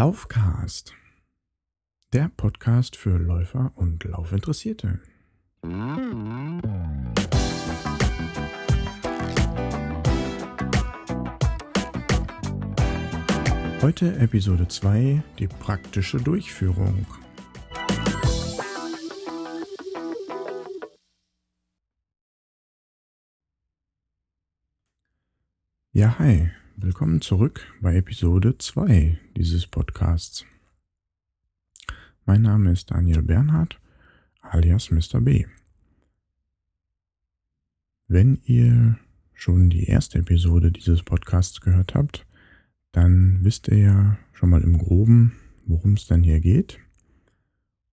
Laufcast. 0.00 0.94
Der 2.14 2.30
Podcast 2.34 2.96
für 2.96 3.18
Läufer 3.18 3.70
und 3.74 4.02
Laufinteressierte. 4.04 4.98
Heute 13.82 14.16
Episode 14.16 14.68
2, 14.68 15.22
die 15.38 15.48
praktische 15.48 16.16
Durchführung. 16.16 17.04
Ja, 25.92 26.18
hi. 26.18 26.50
Willkommen 26.82 27.20
zurück 27.20 27.60
bei 27.82 27.94
Episode 27.94 28.56
2 28.56 29.18
dieses 29.36 29.66
Podcasts. 29.66 30.46
Mein 32.24 32.40
Name 32.40 32.72
ist 32.72 32.90
Daniel 32.90 33.20
Bernhard, 33.20 33.78
alias 34.40 34.90
Mr. 34.90 35.20
B. 35.20 35.44
Wenn 38.08 38.40
ihr 38.44 38.98
schon 39.34 39.68
die 39.68 39.84
erste 39.84 40.20
Episode 40.20 40.72
dieses 40.72 41.02
Podcasts 41.02 41.60
gehört 41.60 41.94
habt, 41.94 42.26
dann 42.92 43.44
wisst 43.44 43.68
ihr 43.68 43.76
ja 43.76 44.18
schon 44.32 44.48
mal 44.48 44.62
im 44.62 44.78
groben, 44.78 45.34
worum 45.66 45.92
es 45.92 46.06
dann 46.06 46.22
hier 46.22 46.40
geht. 46.40 46.78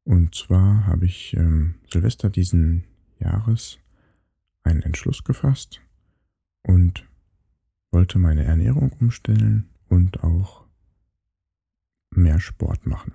Und 0.05 0.33
zwar 0.33 0.87
habe 0.87 1.05
ich 1.05 1.35
ähm, 1.35 1.75
Silvester 1.91 2.29
diesen 2.29 2.85
Jahres 3.19 3.79
einen 4.63 4.81
Entschluss 4.81 5.25
gefasst 5.25 5.81
und 6.63 7.03
wollte 7.91 8.19
meine 8.19 8.43
Ernährung 8.43 8.91
umstellen 8.99 9.69
und 9.89 10.23
auch 10.23 10.65
mehr 12.11 12.39
Sport 12.39 12.85
machen. 12.85 13.13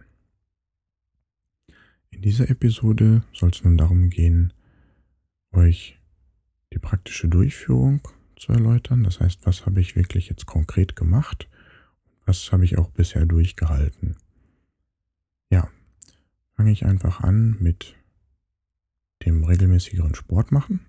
In 2.11 2.23
dieser 2.23 2.49
Episode 2.51 3.23
soll 3.33 3.51
es 3.51 3.65
nun 3.65 3.77
darum 3.77 4.11
gehen, 4.11 4.53
euch 5.51 5.99
die 6.73 6.79
praktische 6.79 7.29
Durchführung 7.29 8.07
zu 8.37 8.53
erläutern. 8.53 9.05
Das 9.05 9.21
heißt, 9.21 9.47
was 9.47 9.67
habe 9.67 9.81
ich 9.81 9.97
wirklich 9.97 10.29
jetzt 10.29 10.47
konkret 10.47 10.97
gemacht? 10.97 11.49
Was 12.25 12.53
habe 12.53 12.65
ich 12.65 12.79
auch 12.79 12.91
bisher 12.91 13.27
durchgehalten? 13.27 14.17
Ja, 15.51 15.69
fange 16.57 16.73
ich 16.73 16.85
einfach 16.85 17.21
an 17.21 17.57
mit 17.61 17.97
dem 19.25 19.45
regelmäßigeren 19.45 20.15
Sport 20.15 20.53
machen. 20.53 20.81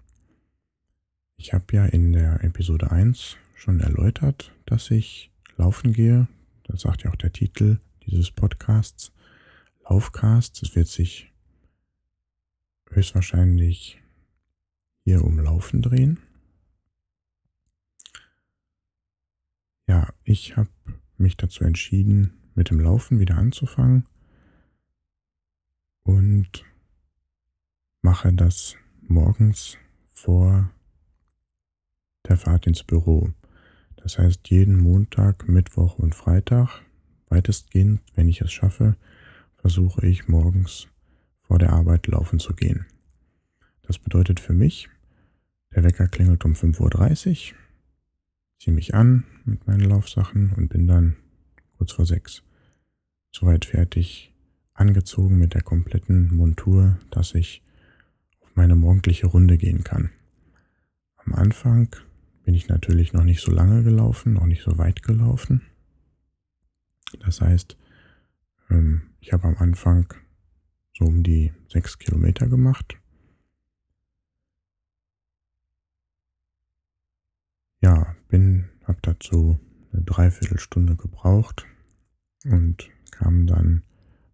Ich 1.38 1.54
habe 1.54 1.66
ja 1.72 1.86
in 1.86 2.14
der 2.14 2.44
Episode 2.44 2.92
1 2.92 3.38
schon 3.64 3.80
erläutert, 3.80 4.54
dass 4.66 4.92
ich 4.92 5.32
laufen 5.56 5.94
gehe. 5.94 6.28
Das 6.66 6.82
sagt 6.82 7.04
ja 7.04 7.12
auch 7.12 7.16
der 7.16 7.32
Titel 7.32 7.80
dieses 8.06 8.30
Podcasts. 8.30 9.14
Laufcast. 9.86 10.62
Es 10.64 10.76
wird 10.76 10.88
sich 10.88 11.32
höchstwahrscheinlich 12.90 14.02
hier 15.06 15.24
um 15.24 15.40
Laufen 15.40 15.82
drehen. 15.82 16.20
Ja, 19.88 20.14
ich 20.26 20.58
habe 20.58 20.70
mich 21.18 21.38
dazu 21.38 21.64
entschieden, 21.64 22.34
mit 22.56 22.70
dem 22.70 22.82
Laufen 22.82 23.22
wieder 23.22 23.38
anzufangen 23.38 24.06
und 26.04 26.66
mache 28.02 28.34
das 28.34 28.76
morgens 29.08 29.78
vor 30.12 30.70
der 32.28 32.36
Fahrt 32.36 32.68
ins 32.68 32.84
Büro. 32.84 33.34
Das 34.04 34.20
heißt, 34.20 34.50
jeden 34.50 34.78
Montag, 34.78 35.48
Mittwoch 35.48 35.98
und 35.98 36.14
Freitag, 36.14 36.82
weitestgehend, 37.30 38.02
wenn 38.16 38.28
ich 38.28 38.42
es 38.42 38.52
schaffe, 38.52 38.98
versuche 39.56 40.06
ich 40.06 40.28
morgens 40.28 40.90
vor 41.42 41.58
der 41.58 41.72
Arbeit 41.72 42.08
laufen 42.08 42.40
zu 42.40 42.54
gehen. 42.54 42.86
Das 43.84 43.98
bedeutet 43.98 44.42
für 44.42 44.52
mich, 44.52 44.90
der 45.74 45.86
Wecker 45.86 46.10
klingelt 46.10 46.44
um 46.44 46.52
5.30 46.52 47.54
Uhr, 47.54 47.58
ziehe 48.60 48.76
mich 48.76 48.94
an 48.94 49.24
mit 49.46 49.66
meinen 49.68 49.90
Laufsachen 49.90 50.52
und 50.52 50.68
bin 50.68 50.86
dann 50.86 51.16
kurz 51.78 51.94
vor 51.94 52.06
sechs 52.06 52.44
soweit 53.32 53.64
fertig, 53.64 54.34
angezogen 54.74 55.40
mit 55.40 55.54
der 55.54 55.62
kompletten 55.62 56.36
Montur, 56.36 57.00
dass 57.10 57.36
ich 57.36 57.64
auf 58.42 58.56
meine 58.56 58.76
morgendliche 58.76 59.28
Runde 59.28 59.58
gehen 59.58 59.86
kann. 59.86 60.10
Am 61.18 61.34
Anfang 61.34 61.96
bin 62.44 62.54
ich 62.54 62.68
natürlich 62.68 63.14
noch 63.14 63.24
nicht 63.24 63.42
so 63.42 63.52
lange 63.52 63.84
gelaufen, 63.84 64.34
noch 64.34 64.46
nicht 64.46 64.64
so 64.64 64.78
weit 64.78 65.04
gelaufen. 65.04 65.62
Das 67.20 67.42
heißt, 67.42 67.78
ähm, 68.70 69.04
ich 69.20 69.34
habe 69.34 69.48
am 69.48 69.56
Anfang 69.58 70.14
so 70.94 71.06
um 71.06 71.24
die 71.24 71.54
sechs 71.68 71.98
Kilometer 72.00 72.48
gemacht. 72.48 72.98
Ja, 77.82 78.16
bin, 78.30 78.70
habe 78.86 79.00
dazu 79.02 79.60
eine 79.92 80.04
Dreiviertelstunde 80.04 80.96
gebraucht 80.96 81.66
und 82.46 82.90
kam 83.12 83.46
dann 83.48 83.84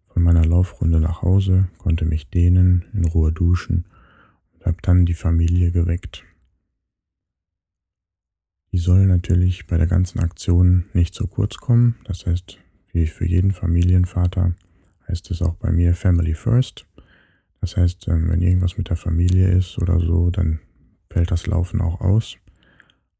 von 0.06 0.22
meiner 0.22 0.44
Laufrunde 0.44 1.00
nach 1.00 1.22
Hause, 1.22 1.68
konnte 1.78 2.04
mich 2.04 2.30
dehnen, 2.30 2.84
in 2.92 3.04
Ruhe 3.04 3.32
duschen 3.32 3.86
und 4.52 4.66
habe 4.66 4.78
dann 4.82 5.06
die 5.06 5.14
Familie 5.14 5.70
geweckt. 5.72 6.24
Die 8.72 8.78
soll 8.78 9.06
natürlich 9.06 9.66
bei 9.66 9.78
der 9.78 9.88
ganzen 9.88 10.20
Aktion 10.20 10.84
nicht 10.92 11.14
zu 11.14 11.26
kurz 11.26 11.56
kommen. 11.56 11.96
Das 12.04 12.26
heißt, 12.26 12.58
wie 12.92 13.06
für 13.06 13.26
jeden 13.26 13.52
Familienvater 13.52 14.54
heißt 15.08 15.30
es 15.30 15.40
auch 15.42 15.54
bei 15.54 15.72
mir 15.72 15.94
Family 15.94 16.34
First. 16.34 16.86
Das 17.60 17.76
heißt, 17.76 18.08
ähm, 18.08 18.30
wenn 18.30 18.42
irgendwas 18.42 18.78
mit 18.78 18.88
der 18.88 18.96
Familie 18.96 19.50
ist 19.50 19.78
oder 19.78 20.00
so, 20.00 20.30
dann 20.30 20.60
fällt 21.10 21.30
das 21.30 21.46
Laufen 21.46 21.80
auch 21.80 22.00
aus. 22.00 22.36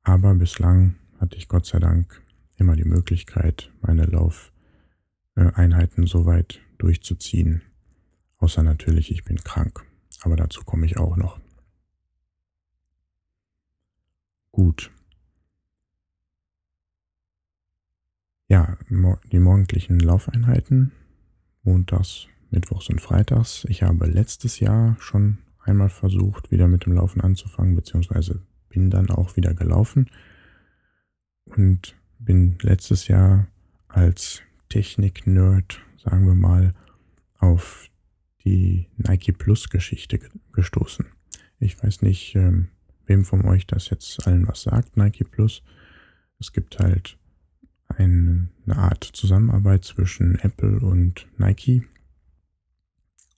Aber 0.03 0.35
bislang 0.35 0.97
hatte 1.19 1.37
ich 1.37 1.49
Gott 1.49 1.67
sei 1.67 1.79
Dank 1.79 2.23
immer 2.57 2.77
die 2.77 2.85
Möglichkeit, 2.85 3.71
meine 3.81 4.05
Laufeinheiten 4.05 6.07
so 6.07 6.27
weit 6.27 6.61
durchzuziehen. 6.79 7.63
Außer 8.39 8.63
natürlich, 8.63 9.11
ich 9.11 9.25
bin 9.25 9.39
krank. 9.39 9.85
Aber 10.23 10.37
dazu 10.37 10.63
komme 10.63 10.87
ich 10.87 10.99
auch 10.99 11.17
noch. 11.17 11.41
Gut, 14.53 14.91
Ja, 18.51 18.77
die 19.31 19.39
morgendlichen 19.39 20.01
Laufeinheiten, 20.01 20.91
montags, 21.63 22.27
mittwochs 22.51 22.89
und 22.89 23.01
freitags. 23.01 23.65
Ich 23.69 23.85
habe 23.85 24.09
letztes 24.09 24.59
Jahr 24.59 24.97
schon 24.99 25.39
einmal 25.61 25.89
versucht, 25.89 26.51
wieder 26.51 26.67
mit 26.67 26.85
dem 26.85 26.95
Laufen 26.95 27.21
anzufangen, 27.21 27.77
beziehungsweise 27.77 28.43
bin 28.69 28.91
dann 28.91 29.09
auch 29.09 29.37
wieder 29.37 29.55
gelaufen 29.55 30.11
und 31.45 31.95
bin 32.19 32.59
letztes 32.61 33.07
Jahr 33.07 33.47
als 33.87 34.43
Technik-Nerd, 34.69 35.81
sagen 36.03 36.27
wir 36.27 36.35
mal, 36.35 36.75
auf 37.39 37.89
die 38.45 38.89
Nike 38.97 39.31
Plus 39.31 39.71
Geschichte 39.71 40.19
gestoßen. 40.53 41.07
Ich 41.61 41.81
weiß 41.81 42.03
nicht, 42.03 42.35
ähm, 42.35 42.71
wem 43.07 43.25
von 43.25 43.45
euch 43.45 43.69
das 43.69 43.91
jetzt 43.91 44.27
allen 44.27 44.49
was 44.49 44.63
sagt, 44.63 44.97
Nike 44.97 45.23
Plus. 45.23 45.63
Es 46.41 46.53
gibt 46.53 46.81
halt 46.81 47.17
eine 48.05 48.77
Art 48.77 49.05
Zusammenarbeit 49.05 49.85
zwischen 49.85 50.39
Apple 50.39 50.81
und 50.81 51.27
Nike. 51.39 51.85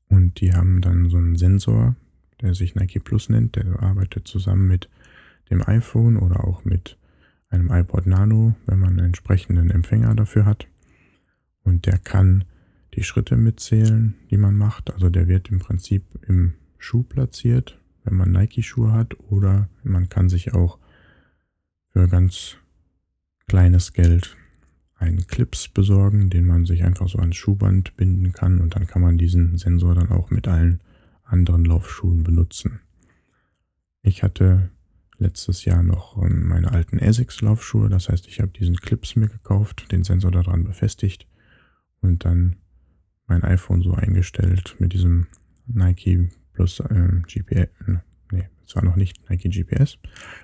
Und 0.09 0.41
die 0.41 0.53
haben 0.53 0.81
dann 0.81 1.09
so 1.09 1.17
einen 1.17 1.37
Sensor, 1.37 1.97
der 2.41 2.55
sich 2.55 2.75
Nike 2.75 3.01
Plus 3.01 3.29
nennt, 3.29 3.57
der 3.57 3.83
arbeitet 3.83 4.29
zusammen 4.29 4.69
mit 4.69 4.89
dem 5.51 5.67
iPhone 5.67 6.17
oder 6.17 6.45
auch 6.45 6.65
mit 6.65 6.99
einem 7.49 7.71
iPod 7.71 8.07
Nano, 8.07 8.55
wenn 8.67 8.79
man 8.79 8.91
einen 8.91 9.07
entsprechenden 9.07 9.71
Empfänger 9.71 10.15
dafür 10.15 10.45
hat. 10.45 10.67
Und 11.63 11.87
der 11.87 11.99
kann 11.99 12.45
die 12.95 13.05
Schritte 13.05 13.37
mitzählen, 13.37 14.15
die 14.31 14.37
man 14.37 14.57
macht. 14.57 14.93
Also 14.93 15.09
der 15.09 15.29
wird 15.29 15.51
im 15.51 15.59
Prinzip 15.59 16.05
im 16.27 16.55
Schuh 16.79 17.03
platziert, 17.03 17.79
wenn 18.05 18.17
man 18.17 18.33
Nike-Schuhe 18.33 18.93
hat. 18.93 19.19
Oder 19.31 19.69
man 19.83 20.09
kann 20.09 20.29
sich 20.29 20.55
auch 20.55 20.79
für 21.93 22.09
ganz 22.09 22.57
kleines 23.47 23.93
Geld 23.93 24.37
einen 25.03 25.27
Clips 25.27 25.69
besorgen, 25.69 26.31
den 26.31 26.47
man 26.47 26.65
sich 26.65 26.85
einfach 26.85 27.09
so 27.09 27.19
ans 27.19 27.37
Schuhband 27.37 27.97
binden 27.97 28.33
kann 28.33 28.61
und 28.61 28.77
dann 28.77 28.87
kann 28.87 29.03
man 29.03 29.19
diesen 29.19 29.59
Sensor 29.59 29.95
dann 29.95 30.11
auch 30.11 30.31
mit 30.31 30.47
allen 30.47 30.81
anderen 31.25 31.65
Laufschuhen 31.65 32.23
benutzen. 32.23 32.81
Ich 34.03 34.23
hatte 34.23 34.71
letztes 35.19 35.65
Jahr 35.65 35.83
noch 35.83 36.23
ähm, 36.23 36.47
meine 36.49 36.73
alten 36.73 36.99
Essex 36.99 37.41
Laufschuhe, 37.41 37.89
das 37.89 38.09
heißt, 38.09 38.29
ich 38.29 38.41
habe 38.41 38.53
diesen 38.53 38.77
Clips 38.77 39.17
mir 39.17 39.29
gekauft, 39.29 39.91
den 39.91 40.05
Sensor 40.05 40.31
daran 40.31 40.65
befestigt 40.65 41.27
und 42.01 42.25
dann 42.25 42.57
mein 43.27 43.43
iPhone 43.43 43.83
so 43.83 43.95
eingestellt 43.95 44.77
mit 44.79 44.93
diesem 44.93 45.27
Nike 45.67 46.31
Plus 46.53 46.83
ähm, 46.91 47.25
GPS. 47.27 47.69
Nee, 48.31 48.49
es 48.67 48.77
war 48.77 48.85
noch 48.85 48.97
nicht 48.97 49.29
Nike 49.31 49.49
GPS, 49.49 49.99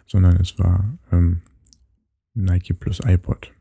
sondern 0.06 0.36
es 0.36 0.58
war 0.58 0.98
ähm, 1.12 1.42
Nike 2.34 2.72
Plus 2.72 3.00
iPod. 3.04 3.52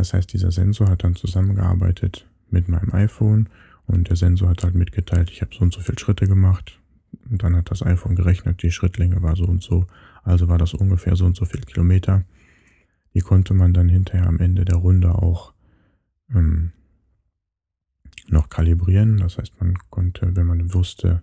Das 0.00 0.14
heißt, 0.14 0.32
dieser 0.32 0.50
Sensor 0.50 0.88
hat 0.88 1.04
dann 1.04 1.14
zusammengearbeitet 1.14 2.26
mit 2.48 2.70
meinem 2.70 2.90
iPhone 2.94 3.50
und 3.86 4.08
der 4.08 4.16
Sensor 4.16 4.48
hat 4.48 4.64
halt 4.64 4.74
mitgeteilt, 4.74 5.30
ich 5.30 5.42
habe 5.42 5.54
so 5.54 5.60
und 5.60 5.74
so 5.74 5.82
viele 5.82 5.98
Schritte 5.98 6.26
gemacht. 6.26 6.80
Und 7.28 7.42
dann 7.42 7.54
hat 7.54 7.70
das 7.70 7.82
iPhone 7.82 8.16
gerechnet, 8.16 8.62
die 8.62 8.70
Schrittlänge 8.70 9.20
war 9.20 9.36
so 9.36 9.44
und 9.44 9.62
so. 9.62 9.86
Also 10.22 10.48
war 10.48 10.56
das 10.56 10.72
ungefähr 10.72 11.16
so 11.16 11.26
und 11.26 11.36
so 11.36 11.44
viel 11.44 11.60
Kilometer. 11.60 12.24
Die 13.12 13.20
konnte 13.20 13.52
man 13.52 13.74
dann 13.74 13.90
hinterher 13.90 14.26
am 14.26 14.38
Ende 14.38 14.64
der 14.64 14.76
Runde 14.76 15.14
auch 15.14 15.52
ähm, 16.34 16.72
noch 18.26 18.48
kalibrieren. 18.48 19.18
Das 19.18 19.36
heißt, 19.36 19.60
man 19.60 19.76
konnte, 19.90 20.34
wenn 20.34 20.46
man 20.46 20.72
wusste, 20.72 21.22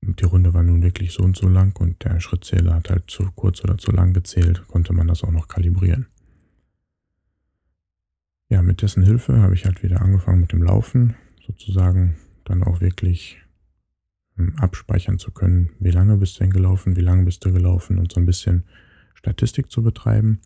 die 0.00 0.24
Runde 0.24 0.54
war 0.54 0.62
nun 0.62 0.82
wirklich 0.82 1.12
so 1.12 1.22
und 1.24 1.36
so 1.36 1.46
lang 1.46 1.78
und 1.78 2.02
der 2.04 2.20
Schrittzähler 2.20 2.72
hat 2.72 2.88
halt 2.88 3.10
zu 3.10 3.30
kurz 3.34 3.62
oder 3.62 3.76
zu 3.76 3.92
lang 3.92 4.14
gezählt, 4.14 4.66
konnte 4.66 4.94
man 4.94 5.08
das 5.08 5.22
auch 5.24 5.30
noch 5.30 5.46
kalibrieren. 5.46 6.06
Ja, 8.48 8.62
mit 8.62 8.80
dessen 8.82 9.02
Hilfe 9.02 9.40
habe 9.40 9.54
ich 9.54 9.64
halt 9.64 9.82
wieder 9.82 10.00
angefangen 10.00 10.40
mit 10.40 10.52
dem 10.52 10.62
Laufen, 10.62 11.16
sozusagen 11.44 12.16
dann 12.44 12.62
auch 12.62 12.80
wirklich 12.80 13.38
ähm, 14.38 14.54
abspeichern 14.56 15.18
zu 15.18 15.32
können, 15.32 15.70
wie 15.80 15.90
lange 15.90 16.16
bist 16.16 16.36
du 16.36 16.44
denn 16.44 16.52
gelaufen, 16.52 16.94
wie 16.96 17.00
lange 17.00 17.24
bist 17.24 17.44
du 17.44 17.52
gelaufen 17.52 17.98
und 17.98 18.12
so 18.12 18.20
ein 18.20 18.26
bisschen 18.26 18.64
Statistik 19.14 19.70
zu 19.70 19.82
betreiben. 19.82 20.40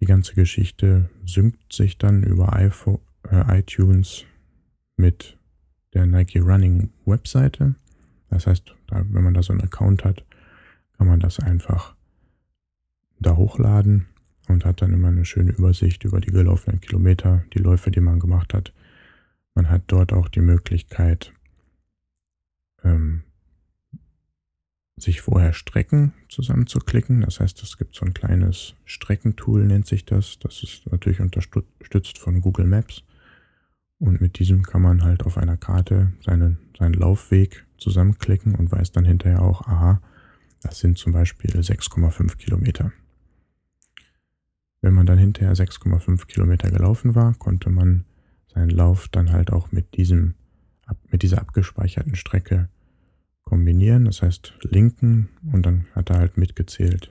Die 0.00 0.06
ganze 0.06 0.34
Geschichte 0.34 1.10
synkt 1.24 1.72
sich 1.72 1.98
dann 1.98 2.22
über 2.22 2.52
äh, 2.56 3.58
iTunes 3.58 4.24
mit 4.96 5.36
der 5.94 6.06
Nike 6.06 6.38
Running 6.38 6.90
Webseite. 7.06 7.74
Das 8.30 8.46
heißt, 8.46 8.74
da, 8.86 9.04
wenn 9.10 9.24
man 9.24 9.34
da 9.34 9.42
so 9.42 9.52
einen 9.52 9.62
Account 9.62 10.04
hat, 10.04 10.24
kann 10.96 11.08
man 11.08 11.18
das 11.18 11.40
einfach 11.40 11.96
da 13.18 13.36
hochladen 13.36 14.06
und 14.48 14.64
hat 14.64 14.82
dann 14.82 14.92
immer 14.92 15.08
eine 15.08 15.24
schöne 15.24 15.52
Übersicht 15.52 16.04
über 16.04 16.20
die 16.20 16.30
gelaufenen 16.30 16.80
Kilometer, 16.80 17.44
die 17.54 17.58
Läufe, 17.58 17.90
die 17.90 18.00
man 18.00 18.20
gemacht 18.20 18.54
hat. 18.54 18.72
Man 19.54 19.70
hat 19.70 19.82
dort 19.86 20.12
auch 20.12 20.28
die 20.28 20.40
Möglichkeit, 20.40 21.32
ähm, 22.82 23.22
sich 24.96 25.20
vorher 25.20 25.52
Strecken 25.52 26.12
zusammenzuklicken. 26.28 27.22
Das 27.22 27.40
heißt, 27.40 27.62
es 27.62 27.78
gibt 27.78 27.94
so 27.94 28.04
ein 28.04 28.14
kleines 28.14 28.74
Streckentool, 28.84 29.64
nennt 29.66 29.86
sich 29.86 30.04
das. 30.04 30.38
Das 30.38 30.62
ist 30.62 30.90
natürlich 30.90 31.20
unterstützt 31.20 32.18
von 32.18 32.40
Google 32.40 32.66
Maps. 32.66 33.02
Und 33.98 34.20
mit 34.20 34.38
diesem 34.38 34.62
kann 34.62 34.82
man 34.82 35.02
halt 35.02 35.24
auf 35.24 35.38
einer 35.38 35.56
Karte 35.56 36.12
seinen, 36.20 36.58
seinen 36.78 36.94
Laufweg 36.94 37.64
zusammenklicken 37.78 38.54
und 38.54 38.70
weiß 38.70 38.92
dann 38.92 39.04
hinterher 39.04 39.42
auch, 39.42 39.66
aha, 39.66 40.00
das 40.62 40.78
sind 40.78 40.98
zum 40.98 41.12
Beispiel 41.12 41.50
6,5 41.50 42.36
Kilometer. 42.36 42.92
Wenn 44.84 44.92
man 44.92 45.06
dann 45.06 45.16
hinterher 45.16 45.54
6,5 45.54 46.26
Kilometer 46.26 46.70
gelaufen 46.70 47.14
war, 47.14 47.32
konnte 47.36 47.70
man 47.70 48.04
seinen 48.48 48.68
Lauf 48.68 49.08
dann 49.08 49.32
halt 49.32 49.50
auch 49.50 49.72
mit 49.72 49.96
diesem, 49.96 50.34
mit 51.10 51.22
dieser 51.22 51.40
abgespeicherten 51.40 52.16
Strecke 52.16 52.68
kombinieren, 53.44 54.04
das 54.04 54.20
heißt 54.20 54.58
linken 54.60 55.30
und 55.50 55.64
dann 55.64 55.86
hat 55.94 56.10
er 56.10 56.18
halt 56.18 56.36
mitgezählt. 56.36 57.10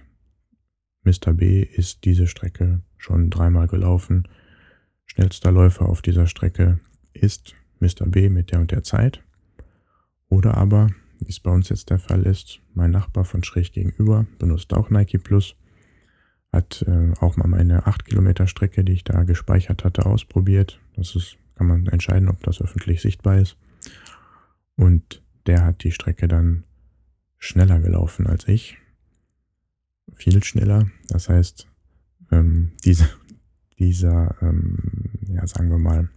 Mr. 1.01 1.33
B 1.33 1.63
ist 1.63 2.05
diese 2.05 2.27
Strecke 2.27 2.81
schon 2.99 3.31
dreimal 3.31 3.65
gelaufen. 3.65 4.27
Schnellster 5.07 5.51
Läufer 5.51 5.89
auf 5.89 6.03
dieser 6.03 6.27
Strecke 6.27 6.79
ist 7.11 7.55
Mr. 7.79 8.05
B 8.05 8.29
mit 8.29 8.51
der 8.51 8.59
und 8.59 8.69
der 8.69 8.83
Zeit. 8.83 9.23
Oder 10.29 10.57
aber, 10.57 10.91
wie 11.19 11.31
es 11.31 11.39
bei 11.39 11.49
uns 11.49 11.69
jetzt 11.69 11.89
der 11.89 11.97
Fall 11.97 12.21
ist, 12.27 12.59
mein 12.75 12.91
Nachbar 12.91 13.25
von 13.25 13.43
schräg 13.43 13.73
gegenüber 13.73 14.27
benutzt 14.37 14.75
auch 14.75 14.91
Nike 14.91 15.17
Plus, 15.17 15.55
hat 16.53 16.85
äh, 16.87 17.11
auch 17.19 17.35
mal 17.35 17.47
meine 17.47 17.87
8 17.87 18.05
Kilometer 18.05 18.45
Strecke, 18.47 18.83
die 18.83 18.93
ich 18.93 19.03
da 19.03 19.23
gespeichert 19.23 19.83
hatte, 19.83 20.05
ausprobiert. 20.05 20.79
Das 20.95 21.15
ist, 21.15 21.37
kann 21.55 21.67
man 21.67 21.87
entscheiden, 21.87 22.29
ob 22.29 22.43
das 22.43 22.61
öffentlich 22.61 23.01
sichtbar 23.01 23.39
ist. 23.39 23.57
Und 24.75 25.21
der 25.47 25.65
hat 25.65 25.83
die 25.83 25.91
Strecke 25.91 26.27
dann 26.27 26.63
schneller 27.39 27.79
gelaufen 27.79 28.27
als 28.27 28.47
ich. 28.47 28.77
Viel 30.13 30.43
schneller. 30.43 30.87
Das 31.09 31.27
heißt, 31.27 31.67
ähm, 32.31 32.71
diese, 32.85 33.09
dieser, 33.79 34.35
ähm, 34.41 35.09
ja, 35.27 35.45
sagen 35.47 35.69
wir 35.71 35.79
mal, 35.79 36.09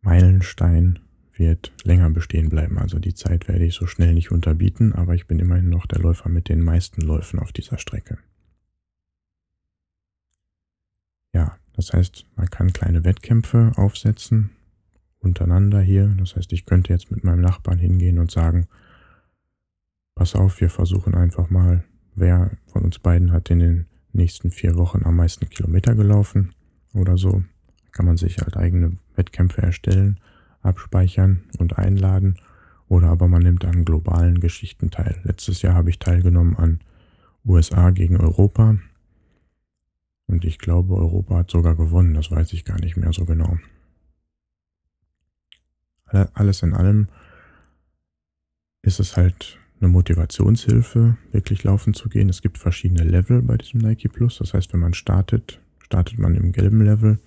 Meilenstein 0.00 0.98
wird 1.38 1.72
länger 1.84 2.10
bestehen 2.10 2.48
bleiben. 2.48 2.78
Also 2.78 2.98
die 2.98 3.14
Zeit 3.14 3.48
werde 3.48 3.64
ich 3.64 3.74
so 3.74 3.86
schnell 3.86 4.14
nicht 4.14 4.30
unterbieten, 4.30 4.92
aber 4.92 5.14
ich 5.14 5.26
bin 5.26 5.38
immerhin 5.38 5.68
noch 5.68 5.86
der 5.86 6.00
Läufer 6.00 6.28
mit 6.28 6.48
den 6.48 6.62
meisten 6.62 7.00
Läufen 7.00 7.38
auf 7.38 7.52
dieser 7.52 7.78
Strecke. 7.78 8.18
Ja, 11.32 11.56
das 11.74 11.92
heißt, 11.92 12.26
man 12.36 12.48
kann 12.48 12.72
kleine 12.72 13.04
Wettkämpfe 13.04 13.72
aufsetzen 13.76 14.50
untereinander 15.18 15.80
hier. 15.80 16.14
Das 16.18 16.36
heißt, 16.36 16.52
ich 16.52 16.64
könnte 16.64 16.92
jetzt 16.92 17.10
mit 17.10 17.24
meinem 17.24 17.42
Nachbarn 17.42 17.78
hingehen 17.78 18.18
und 18.18 18.30
sagen, 18.30 18.66
pass 20.14 20.34
auf, 20.34 20.60
wir 20.60 20.70
versuchen 20.70 21.14
einfach 21.14 21.50
mal, 21.50 21.84
wer 22.14 22.52
von 22.66 22.82
uns 22.82 22.98
beiden 22.98 23.32
hat 23.32 23.50
in 23.50 23.58
den 23.58 23.86
nächsten 24.12 24.50
vier 24.50 24.76
Wochen 24.76 25.04
am 25.04 25.16
meisten 25.16 25.50
Kilometer 25.50 25.94
gelaufen 25.94 26.54
oder 26.94 27.18
so. 27.18 27.44
Kann 27.92 28.06
man 28.06 28.16
sich 28.16 28.38
halt 28.38 28.56
eigene 28.56 28.96
Wettkämpfe 29.14 29.62
erstellen, 29.62 30.20
abspeichern 30.66 31.44
und 31.58 31.78
einladen. 31.78 32.38
Oder 32.88 33.08
aber 33.08 33.28
man 33.28 33.42
nimmt 33.42 33.64
an 33.64 33.84
globalen 33.84 34.40
Geschichten 34.40 34.90
teil. 34.90 35.20
Letztes 35.24 35.62
Jahr 35.62 35.74
habe 35.74 35.90
ich 35.90 35.98
teilgenommen 35.98 36.56
an 36.56 36.80
USA 37.44 37.90
gegen 37.90 38.16
Europa. 38.16 38.76
Und 40.26 40.44
ich 40.44 40.58
glaube, 40.58 40.94
Europa 40.94 41.38
hat 41.38 41.50
sogar 41.50 41.74
gewonnen. 41.76 42.14
Das 42.14 42.30
weiß 42.30 42.52
ich 42.52 42.64
gar 42.64 42.80
nicht 42.80 42.96
mehr 42.96 43.12
so 43.12 43.24
genau 43.24 43.56
alles 46.34 46.62
in 46.62 46.74
allem 46.74 47.08
ist 48.82 49.00
es 49.00 49.16
halt 49.16 49.58
eine 49.80 49.88
Motivationshilfe, 49.88 51.16
wirklich 51.32 51.64
laufen 51.64 51.92
zu 51.92 52.08
gehen. 52.08 52.28
Es 52.28 52.40
gibt 52.40 52.58
verschiedene 52.58 53.02
Level 53.02 53.42
bei 53.42 53.56
diesem 53.56 53.80
Nike 53.80 54.08
Plus. 54.08 54.38
Das 54.38 54.54
heißt, 54.54 54.72
wenn 54.72 54.80
man 54.80 54.94
startet, 54.94 55.60
startet 55.82 56.18
man 56.18 56.34
im 56.34 56.52
gelben 56.52 56.82
Level. 56.82 57.18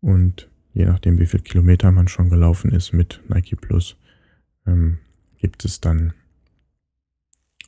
Und 0.00 0.48
je 0.74 0.84
nachdem, 0.84 1.18
wie 1.18 1.26
viel 1.26 1.40
Kilometer 1.40 1.92
man 1.92 2.08
schon 2.08 2.28
gelaufen 2.28 2.70
ist 2.72 2.92
mit 2.92 3.22
Nike 3.28 3.56
Plus, 3.56 3.96
ähm, 4.66 4.98
gibt 5.38 5.64
es 5.64 5.80
dann, 5.80 6.12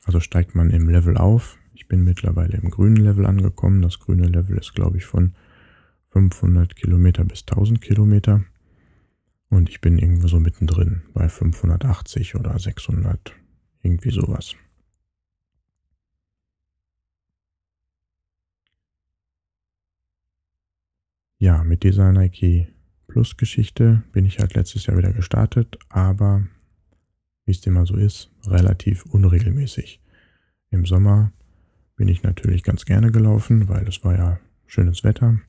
also 0.04 0.20
steigt 0.20 0.54
man 0.54 0.70
im 0.70 0.88
Level 0.88 1.16
auf. 1.16 1.56
Ich 1.74 1.86
bin 1.86 2.02
mittlerweile 2.02 2.56
im 2.56 2.70
grünen 2.70 2.96
Level 2.96 3.26
angekommen. 3.26 3.80
Das 3.80 4.00
grüne 4.00 4.26
Level 4.26 4.58
ist, 4.58 4.74
glaube 4.74 4.96
ich, 4.96 5.04
von 5.04 5.34
500 6.10 6.74
Kilometer 6.74 7.24
bis 7.24 7.42
1000 7.46 7.80
Kilometer. 7.80 8.44
Und 9.48 9.68
ich 9.68 9.80
bin 9.80 9.98
irgendwo 9.98 10.26
so 10.26 10.40
mittendrin 10.40 11.02
bei 11.14 11.28
580 11.28 12.34
oder 12.34 12.58
600, 12.58 13.34
irgendwie 13.82 14.10
sowas. 14.10 14.56
Ja, 21.38 21.62
mit 21.62 21.82
dieser 21.84 22.12
Nike 22.12 22.66
Plus 23.08 23.36
Geschichte 23.36 24.02
bin 24.12 24.24
ich 24.24 24.38
halt 24.38 24.54
letztes 24.54 24.86
Jahr 24.86 24.98
wieder 24.98 25.12
gestartet, 25.12 25.78
aber 25.88 26.46
wie 27.44 27.52
es 27.52 27.64
immer 27.66 27.86
so 27.86 27.96
ist, 27.96 28.30
relativ 28.46 29.06
unregelmäßig. 29.06 30.00
Im 30.70 30.84
Sommer 30.84 31.32
bin 31.94 32.08
ich 32.08 32.22
natürlich 32.22 32.62
ganz 32.62 32.84
gerne 32.84 33.10
gelaufen, 33.12 33.68
weil 33.68 33.86
es 33.86 34.04
war 34.04 34.16
ja 34.16 34.40
schönes 34.66 35.04
Wetter. 35.04 35.40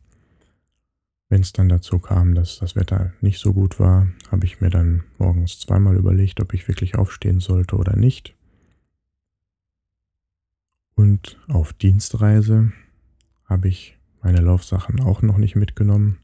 Wenn 1.30 1.42
es 1.42 1.52
dann 1.52 1.68
dazu 1.68 2.00
kam, 2.00 2.36
dass 2.36 2.60
das 2.60 2.76
Wetter 2.76 3.14
nicht 3.20 3.40
so 3.40 3.54
gut 3.54 3.80
war, 3.80 4.08
habe 4.32 4.46
ich 4.46 4.62
mir 4.62 4.70
dann 4.70 5.04
morgens 5.18 5.60
zweimal 5.60 5.98
überlegt, 5.98 6.40
ob 6.40 6.54
ich 6.54 6.68
wirklich 6.68 6.96
aufstehen 6.96 7.42
sollte 7.42 7.76
oder 7.76 7.98
nicht. 7.98 8.36
Und 10.96 11.38
auf 11.48 11.74
Dienstreise 11.74 12.72
habe 13.44 13.68
ich 13.68 13.98
meine 14.22 14.40
Laufsachen 14.40 15.02
auch 15.02 15.22
noch 15.22 15.38
nicht 15.38 15.56
mitgenommen 15.56 16.20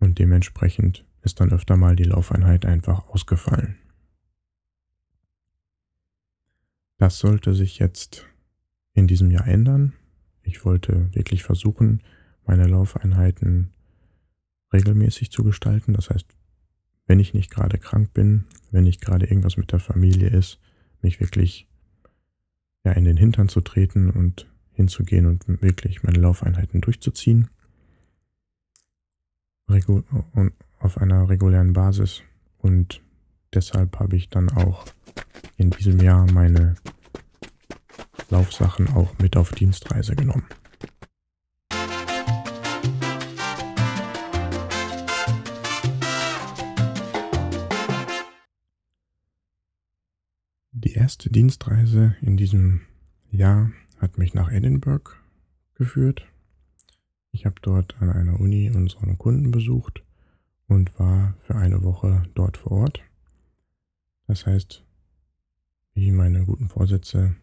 und 0.00 0.18
dementsprechend 0.18 1.04
ist 1.22 1.40
dann 1.40 1.52
öfter 1.52 1.76
mal 1.76 1.94
die 1.94 2.04
Laufeinheit 2.04 2.66
einfach 2.66 3.08
ausgefallen. 3.08 3.76
Das 6.98 7.18
sollte 7.18 7.54
sich 7.54 7.78
jetzt 7.78 8.26
in 8.92 9.06
diesem 9.06 9.30
Jahr 9.30 9.46
ändern. 9.46 9.92
Ich 10.42 10.64
wollte 10.64 11.14
wirklich 11.14 11.42
versuchen, 11.42 12.02
meine 12.44 12.66
Laufeinheiten 12.66 13.70
regelmäßig 14.72 15.30
zu 15.30 15.44
gestalten. 15.44 15.94
Das 15.94 16.10
heißt, 16.10 16.26
wenn 17.06 17.20
ich 17.20 17.34
nicht 17.34 17.50
gerade 17.50 17.78
krank 17.78 18.12
bin, 18.12 18.44
wenn 18.70 18.84
nicht 18.84 19.00
gerade 19.00 19.26
irgendwas 19.26 19.56
mit 19.56 19.72
der 19.72 19.80
Familie 19.80 20.28
ist, 20.28 20.60
mich 21.02 21.20
wirklich 21.20 21.68
ja, 22.84 22.92
in 22.92 23.04
den 23.04 23.16
Hintern 23.16 23.48
zu 23.48 23.60
treten 23.60 24.10
und 24.10 24.46
hinzugehen 24.72 25.26
und 25.26 25.46
wirklich 25.62 26.02
meine 26.02 26.18
Laufeinheiten 26.18 26.80
durchzuziehen. 26.80 27.48
Regu 29.70 30.02
und 30.34 30.52
auf 30.78 30.98
einer 30.98 31.28
regulären 31.28 31.72
Basis. 31.72 32.22
Und 32.58 33.00
deshalb 33.54 33.98
habe 33.98 34.16
ich 34.16 34.28
dann 34.28 34.50
auch 34.50 34.84
in 35.56 35.70
diesem 35.70 36.00
Jahr 36.00 36.30
meine 36.32 36.74
Laufsachen 38.30 38.88
auch 38.88 39.18
mit 39.18 39.36
auf 39.36 39.52
Dienstreise 39.52 40.14
genommen. 40.14 40.46
Die 50.72 50.94
erste 50.94 51.30
Dienstreise 51.30 52.16
in 52.22 52.36
diesem 52.36 52.82
Jahr 53.30 53.70
hat 54.00 54.16
mich 54.16 54.34
nach 54.34 54.50
Edinburgh 54.50 55.12
geführt. 55.74 56.26
Ich 57.32 57.46
habe 57.46 57.56
dort 57.62 57.96
an 58.00 58.10
einer 58.10 58.40
Uni 58.40 58.70
unsere 58.70 59.14
Kunden 59.16 59.50
besucht 59.50 60.02
und 60.66 60.98
war 60.98 61.34
für 61.40 61.54
eine 61.54 61.82
Woche 61.82 62.22
dort 62.34 62.56
vor 62.56 62.72
Ort. 62.72 63.02
Das 64.26 64.46
heißt, 64.46 64.84
wie 65.94 66.12
meine 66.12 66.44
guten 66.44 66.68
Vorsätze 66.68 67.36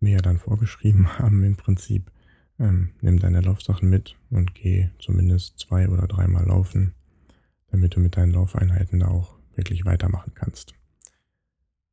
mir 0.00 0.12
ja 0.12 0.22
dann 0.22 0.38
vorgeschrieben 0.38 1.18
haben, 1.18 1.42
im 1.44 1.56
Prinzip, 1.56 2.10
ähm, 2.58 2.90
nimm 3.00 3.18
deine 3.18 3.40
Laufsachen 3.40 3.88
mit 3.88 4.16
und 4.30 4.54
geh 4.54 4.90
zumindest 4.98 5.58
zwei 5.58 5.88
oder 5.88 6.06
dreimal 6.06 6.46
laufen, 6.46 6.94
damit 7.68 7.96
du 7.96 8.00
mit 8.00 8.16
deinen 8.16 8.32
Laufeinheiten 8.32 9.00
da 9.00 9.08
auch 9.08 9.36
wirklich 9.56 9.84
weitermachen 9.84 10.32
kannst. 10.34 10.74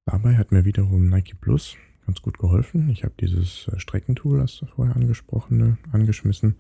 Dabei 0.06 0.36
hat 0.36 0.52
mir 0.52 0.66
wiederum 0.66 1.10
Nike 1.10 1.36
Plus 1.36 1.76
ganz 2.06 2.22
gut 2.22 2.38
geholfen. 2.38 2.90
Ich 2.90 3.04
habe 3.04 3.14
dieses 3.20 3.68
äh, 3.68 3.80
Streckentool, 3.80 4.40
das 4.40 4.64
vorher 4.76 4.96
angesprochene, 4.96 5.78
angeschmissen 5.92 6.56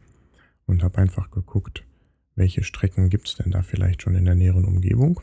und 0.71 0.83
habe 0.83 0.99
einfach 0.99 1.29
geguckt, 1.29 1.83
welche 2.35 2.63
Strecken 2.63 3.09
gibt 3.09 3.27
es 3.27 3.35
denn 3.35 3.51
da 3.51 3.61
vielleicht 3.61 4.01
schon 4.01 4.15
in 4.15 4.25
der 4.25 4.35
näheren 4.35 4.65
Umgebung. 4.65 5.21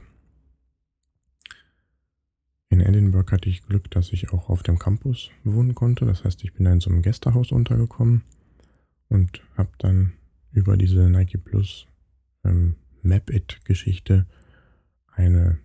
In 2.69 2.81
Edinburgh 2.81 3.33
hatte 3.33 3.49
ich 3.49 3.63
Glück, 3.63 3.91
dass 3.91 4.13
ich 4.13 4.31
auch 4.31 4.51
auf 4.51 4.63
dem 4.63 4.79
Campus 4.79 5.31
wohnen 5.43 5.75
konnte. 5.75 6.05
Das 6.05 6.23
heißt, 6.23 6.45
ich 6.45 6.53
bin 6.53 6.67
da 6.67 6.73
in 6.73 6.81
so 6.81 6.91
einem 6.91 7.01
Gästehaus 7.01 7.51
untergekommen 7.51 8.25
und 9.09 9.43
habe 9.57 9.71
dann 9.79 10.13
über 10.53 10.77
diese 10.77 11.09
Nike 11.09 11.39
Plus 11.39 11.87
ähm, 12.45 12.77
Map-It-Geschichte 13.03 14.27
eine 15.07 15.59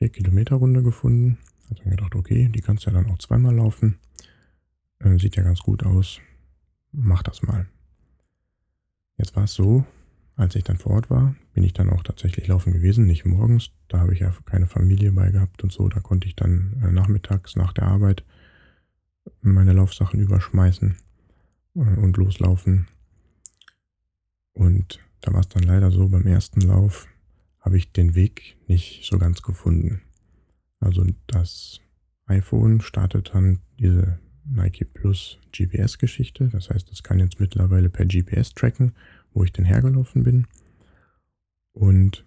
4-Kilometer-Runde 0.00 0.82
gefunden. 0.82 1.38
Habe 1.66 1.80
dann 1.82 1.90
gedacht, 1.90 2.14
okay, 2.14 2.48
die 2.48 2.60
kannst 2.62 2.86
du 2.86 2.90
ja 2.90 2.94
dann 2.94 3.10
auch 3.10 3.18
zweimal 3.18 3.54
laufen. 3.54 3.98
Äh, 4.98 5.18
sieht 5.18 5.36
ja 5.36 5.42
ganz 5.42 5.60
gut 5.60 5.84
aus. 5.84 6.20
Mach 6.90 7.22
das 7.22 7.42
mal. 7.42 7.68
Jetzt 9.20 9.36
war 9.36 9.44
es 9.44 9.52
so, 9.52 9.84
als 10.36 10.54
ich 10.54 10.64
dann 10.64 10.78
vor 10.78 10.92
Ort 10.92 11.10
war, 11.10 11.34
bin 11.52 11.62
ich 11.62 11.74
dann 11.74 11.90
auch 11.90 12.02
tatsächlich 12.02 12.46
laufen 12.46 12.72
gewesen, 12.72 13.04
nicht 13.04 13.26
morgens. 13.26 13.70
Da 13.88 13.98
habe 13.98 14.14
ich 14.14 14.20
ja 14.20 14.34
keine 14.46 14.66
Familie 14.66 15.12
bei 15.12 15.30
gehabt 15.30 15.62
und 15.62 15.70
so. 15.70 15.90
Da 15.90 16.00
konnte 16.00 16.26
ich 16.26 16.36
dann 16.36 16.80
äh, 16.82 16.90
nachmittags 16.90 17.54
nach 17.54 17.74
der 17.74 17.84
Arbeit 17.84 18.24
meine 19.42 19.74
Laufsachen 19.74 20.20
überschmeißen 20.20 20.96
äh, 21.74 21.80
und 21.80 22.16
loslaufen. 22.16 22.88
Und 24.54 25.00
da 25.20 25.34
war 25.34 25.40
es 25.40 25.48
dann 25.48 25.64
leider 25.64 25.90
so, 25.90 26.08
beim 26.08 26.26
ersten 26.26 26.62
Lauf 26.62 27.06
habe 27.60 27.76
ich 27.76 27.92
den 27.92 28.14
Weg 28.14 28.56
nicht 28.68 29.04
so 29.04 29.18
ganz 29.18 29.42
gefunden. 29.42 30.00
Also 30.78 31.04
das 31.26 31.82
iPhone 32.24 32.80
startet 32.80 33.32
dann 33.34 33.60
diese 33.78 34.18
Nike 34.50 34.84
Plus 34.84 35.38
GPS-Geschichte. 35.52 36.48
Das 36.48 36.70
heißt, 36.70 36.90
es 36.92 37.02
kann 37.02 37.18
jetzt 37.18 37.40
mittlerweile 37.40 37.88
per 37.88 38.06
GPS 38.06 38.54
tracken, 38.54 38.92
wo 39.32 39.44
ich 39.44 39.52
denn 39.52 39.64
hergelaufen 39.64 40.24
bin. 40.24 40.46
Und 41.72 42.26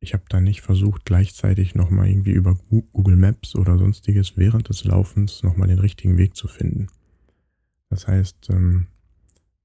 ich 0.00 0.14
habe 0.14 0.24
dann 0.28 0.44
nicht 0.44 0.60
versucht, 0.60 1.04
gleichzeitig 1.04 1.74
nochmal 1.74 2.08
irgendwie 2.08 2.32
über 2.32 2.56
Google 2.92 3.16
Maps 3.16 3.56
oder 3.56 3.78
sonstiges 3.78 4.36
während 4.36 4.68
des 4.68 4.84
Laufens 4.84 5.42
nochmal 5.42 5.68
den 5.68 5.80
richtigen 5.80 6.16
Weg 6.18 6.36
zu 6.36 6.46
finden. 6.46 6.88
Das 7.90 8.06
heißt, 8.06 8.50
ähm, 8.50 8.86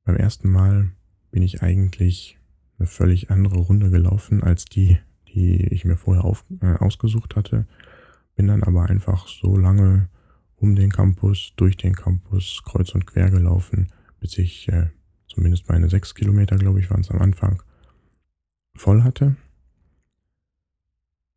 beim 0.04 0.16
ersten 0.16 0.50
Mal 0.50 0.92
bin 1.32 1.44
ich 1.44 1.62
eigentlich 1.62 2.40
eine 2.78 2.88
völlig 2.88 3.30
andere 3.30 3.58
Runde 3.58 3.90
gelaufen 3.90 4.44
als 4.44 4.66
die, 4.66 4.98
die 5.34 5.68
ich 5.68 5.86
mir 5.86 5.98
vorher 5.98 6.24
auf, 6.26 6.46
äh, 6.62 6.76
ausgesucht 6.76 7.36
hatte. 7.36 7.68
Bin 8.36 8.48
dann 8.48 8.64
aber 8.64 8.90
einfach 8.90 9.28
so 9.28 9.56
lange 9.56 10.10
um 10.64 10.78
den 10.78 10.94
Campus, 10.94 11.52
durch 11.58 11.76
den 11.76 11.94
Campus, 11.94 12.62
kreuz 12.64 12.96
und 12.96 13.06
quer 13.06 13.30
gelaufen, 13.30 13.92
bis 14.22 14.38
ich 14.38 14.70
äh, 14.70 14.92
zumindest 15.28 15.68
meine 15.68 15.90
sechs 15.90 16.16
Kilometer, 16.16 16.56
glaube 16.56 16.80
ich, 16.80 16.90
waren 16.90 17.02
es 17.02 17.12
am 17.12 17.22
Anfang, 17.22 17.62
voll 18.74 19.04
hatte. 19.04 19.36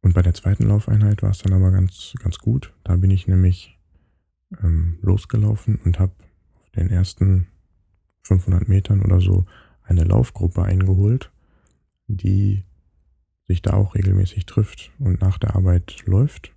Und 0.01 0.15
bei 0.15 0.23
der 0.23 0.33
zweiten 0.33 0.69
Laufeinheit 0.69 1.25
war 1.25 1.31
es 1.31 1.39
dann 1.39 1.53
aber 1.53 1.73
ganz, 1.73 2.15
ganz 2.23 2.39
gut. 2.39 2.73
Da 2.85 2.95
bin 2.95 3.11
ich 3.11 3.27
nämlich 3.27 3.77
ähm, 4.63 5.01
losgelaufen 5.03 5.81
und 5.85 5.99
habe 5.99 6.13
auf 6.63 6.71
den 6.71 6.89
ersten 6.89 7.49
500 8.23 8.69
Metern 8.69 9.03
oder 9.03 9.21
so 9.21 9.45
eine 9.83 10.05
Laufgruppe 10.05 10.63
eingeholt, 10.63 11.33
die 12.07 12.63
sich 13.49 13.61
da 13.61 13.73
auch 13.73 13.97
regelmäßig 13.97 14.47
trifft 14.47 14.93
und 15.01 15.21
nach 15.21 15.39
der 15.39 15.57
Arbeit 15.57 16.05
läuft. 16.07 16.53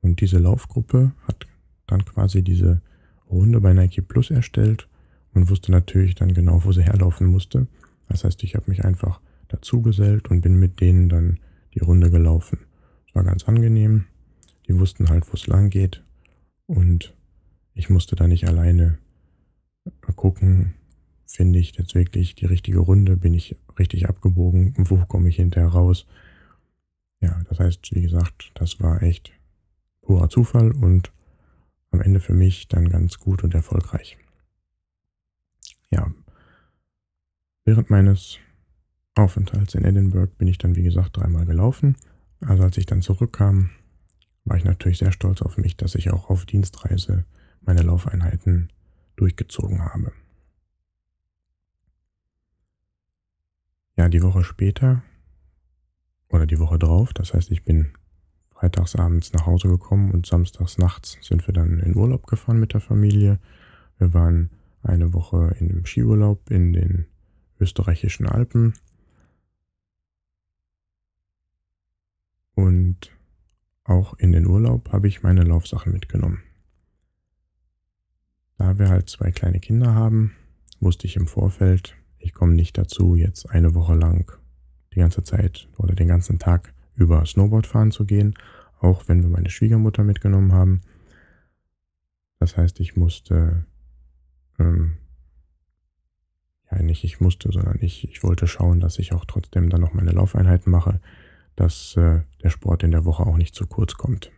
Und 0.00 0.20
diese 0.20 0.38
Laufgruppe 0.38 1.12
hat 1.28 1.46
dann 1.90 2.04
quasi 2.04 2.42
diese 2.42 2.80
Runde 3.30 3.60
bei 3.60 3.72
Nike 3.72 4.02
Plus 4.02 4.30
erstellt 4.30 4.88
und 5.34 5.50
wusste 5.50 5.72
natürlich 5.72 6.14
dann 6.14 6.34
genau, 6.34 6.64
wo 6.64 6.72
sie 6.72 6.82
herlaufen 6.82 7.26
musste. 7.26 7.66
Das 8.08 8.24
heißt, 8.24 8.42
ich 8.42 8.54
habe 8.54 8.70
mich 8.70 8.84
einfach 8.84 9.20
dazugesellt 9.48 10.30
und 10.30 10.40
bin 10.40 10.58
mit 10.58 10.80
denen 10.80 11.08
dann 11.08 11.38
die 11.74 11.80
Runde 11.80 12.10
gelaufen. 12.10 12.58
Es 13.08 13.14
war 13.14 13.24
ganz 13.24 13.44
angenehm. 13.44 14.06
Die 14.66 14.78
wussten 14.78 15.08
halt, 15.08 15.28
wo 15.28 15.34
es 15.34 15.46
lang 15.46 15.70
geht. 15.70 16.02
Und 16.66 17.14
ich 17.74 17.90
musste 17.90 18.16
da 18.16 18.26
nicht 18.26 18.46
alleine 18.46 18.98
gucken, 20.16 20.74
finde 21.26 21.58
ich 21.58 21.76
jetzt 21.76 21.94
wirklich 21.94 22.34
die 22.34 22.46
richtige 22.46 22.80
Runde, 22.80 23.16
bin 23.16 23.34
ich 23.34 23.56
richtig 23.78 24.08
abgebogen, 24.08 24.74
wo 24.76 24.96
komme 25.06 25.28
ich 25.28 25.36
hinterher 25.36 25.70
raus. 25.70 26.06
Ja, 27.20 27.40
das 27.48 27.58
heißt, 27.58 27.94
wie 27.94 28.02
gesagt, 28.02 28.50
das 28.54 28.80
war 28.80 29.02
echt 29.02 29.32
purer 30.02 30.28
Zufall 30.28 30.72
und 30.72 31.12
am 31.90 32.00
Ende 32.00 32.20
für 32.20 32.34
mich 32.34 32.68
dann 32.68 32.88
ganz 32.88 33.18
gut 33.18 33.42
und 33.44 33.54
erfolgreich 33.54 34.16
ja, 35.90 36.12
während 37.64 37.90
meines 37.90 38.38
Aufenthalts 39.14 39.74
in 39.74 39.84
Edinburgh 39.84 40.32
bin 40.38 40.48
ich 40.48 40.58
dann, 40.58 40.76
wie 40.76 40.82
gesagt, 40.82 41.16
dreimal 41.16 41.46
gelaufen. 41.46 41.96
Also 42.40 42.62
als 42.62 42.78
ich 42.78 42.86
dann 42.86 43.02
zurückkam, 43.02 43.70
war 44.44 44.56
ich 44.56 44.64
natürlich 44.64 44.98
sehr 44.98 45.12
stolz 45.12 45.42
auf 45.42 45.58
mich, 45.58 45.76
dass 45.76 45.94
ich 45.94 46.10
auch 46.10 46.30
auf 46.30 46.46
Dienstreise 46.46 47.26
meine 47.60 47.82
Laufeinheiten 47.82 48.68
durchgezogen 49.16 49.84
habe. 49.84 50.12
Ja, 53.96 54.08
die 54.08 54.22
Woche 54.22 54.44
später 54.44 55.02
oder 56.30 56.46
die 56.46 56.58
Woche 56.58 56.78
drauf, 56.78 57.12
das 57.12 57.34
heißt, 57.34 57.50
ich 57.50 57.64
bin 57.64 57.92
freitags 58.60 58.94
abends 58.94 59.32
nach 59.32 59.46
Hause 59.46 59.68
gekommen 59.68 60.10
und 60.10 60.26
samstags 60.26 60.76
nachts 60.76 61.16
sind 61.22 61.46
wir 61.46 61.54
dann 61.54 61.80
in 61.80 61.96
Urlaub 61.96 62.26
gefahren 62.26 62.60
mit 62.60 62.74
der 62.74 62.82
Familie. 62.82 63.38
Wir 63.98 64.12
waren 64.12 64.50
eine 64.82 65.14
Woche 65.14 65.56
in 65.58 65.68
dem 65.68 65.86
Skiurlaub 65.86 66.50
in 66.50 66.74
den 66.74 67.06
österreichischen 67.58 68.26
Alpen. 68.26 68.74
Und 72.54 73.10
auch 73.84 74.12
in 74.18 74.32
den 74.32 74.46
Urlaub 74.46 74.92
habe 74.92 75.08
ich 75.08 75.22
meine 75.22 75.42
Laufsachen 75.42 75.92
mitgenommen. 75.92 76.42
Da 78.58 78.78
wir 78.78 78.90
halt 78.90 79.08
zwei 79.08 79.30
kleine 79.30 79.60
Kinder 79.60 79.94
haben, 79.94 80.32
wusste 80.80 81.06
ich 81.06 81.16
im 81.16 81.26
Vorfeld, 81.26 81.96
ich 82.18 82.34
komme 82.34 82.52
nicht 82.52 82.76
dazu, 82.76 83.14
jetzt 83.14 83.48
eine 83.48 83.74
Woche 83.74 83.94
lang 83.94 84.30
die 84.92 84.98
ganze 84.98 85.22
Zeit 85.22 85.66
oder 85.78 85.94
den 85.94 86.08
ganzen 86.08 86.38
Tag 86.38 86.74
über 87.00 87.24
Snowboard 87.26 87.66
fahren 87.66 87.90
zu 87.90 88.04
gehen, 88.04 88.34
auch 88.80 89.08
wenn 89.08 89.22
wir 89.22 89.28
meine 89.28 89.50
Schwiegermutter 89.50 90.04
mitgenommen 90.04 90.52
haben. 90.52 90.82
Das 92.38 92.56
heißt, 92.56 92.80
ich 92.80 92.96
musste 92.96 93.66
ähm, 94.58 94.96
ja, 96.70 96.82
nicht 96.82 97.04
ich 97.04 97.20
musste, 97.20 97.50
sondern 97.52 97.78
ich, 97.80 98.08
ich 98.08 98.22
wollte 98.22 98.46
schauen, 98.46 98.80
dass 98.80 98.98
ich 98.98 99.12
auch 99.12 99.24
trotzdem 99.24 99.70
dann 99.70 99.80
noch 99.80 99.92
meine 99.92 100.12
Laufeinheiten 100.12 100.70
mache, 100.70 101.00
dass 101.56 101.96
äh, 101.96 102.20
der 102.42 102.50
Sport 102.50 102.82
in 102.82 102.92
der 102.92 103.04
Woche 103.04 103.26
auch 103.26 103.36
nicht 103.36 103.54
zu 103.54 103.66
kurz 103.66 103.94
kommt. 103.94 104.30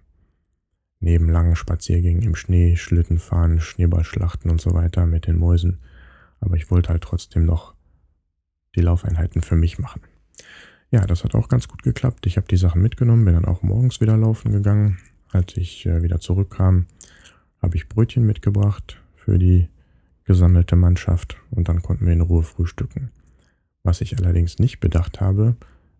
Neben 1.00 1.28
langen 1.28 1.57
Spaziergängen 1.57 2.23
im 2.23 2.37
Schnee, 2.37 2.76
Schlittenfahren, 2.76 3.61
Schneeballschlachten 3.61 4.50
und 4.50 4.61
so 4.61 4.73
weiter 4.73 5.07
mit 5.07 5.26
den 5.26 5.37
Mäusen. 5.37 5.81
Aber 6.40 6.57
ich 6.57 6.71
wollte 6.71 6.90
halt 6.90 7.02
trotzdem 7.02 7.45
noch 7.45 7.75
die 8.76 8.81
Laufeinheiten 8.81 9.42
für 9.42 9.57
mich 9.57 9.78
machen. 9.78 10.02
Ja, 10.93 11.07
das 11.07 11.25
hat 11.25 11.35
auch 11.35 11.49
ganz 11.49 11.69
gut 11.69 11.83
geklappt. 11.83 12.27
Ich 12.27 12.37
habe 12.37 12.47
die 12.47 12.59
Sachen 12.59 12.83
mitgenommen, 12.83 13.25
bin 13.25 13.33
dann 13.33 13.47
auch 13.47 13.63
morgens 13.63 14.03
wieder 14.03 14.15
laufen 14.19 14.53
gegangen. 14.53 14.99
Als 15.31 15.57
ich 15.57 15.87
äh, 15.87 16.03
wieder 16.03 16.21
zurückkam, 16.21 16.85
habe 17.63 17.77
ich 17.77 17.89
Brötchen 17.89 18.27
mitgebracht 18.27 19.01
für 19.17 19.39
die 19.39 19.69
gesammelte 20.25 20.77
Mannschaft 20.77 21.39
und 21.51 21.69
dann 21.69 21.81
konnten 21.81 22.05
wir 22.05 22.13
in 22.13 22.21
Ruhe 22.21 22.43
frühstücken. 22.43 23.11
Was 23.83 24.03
ich 24.03 24.19
allerdings 24.19 24.59
nicht 24.59 24.81
bedacht 24.81 25.23
habe, 25.23 25.57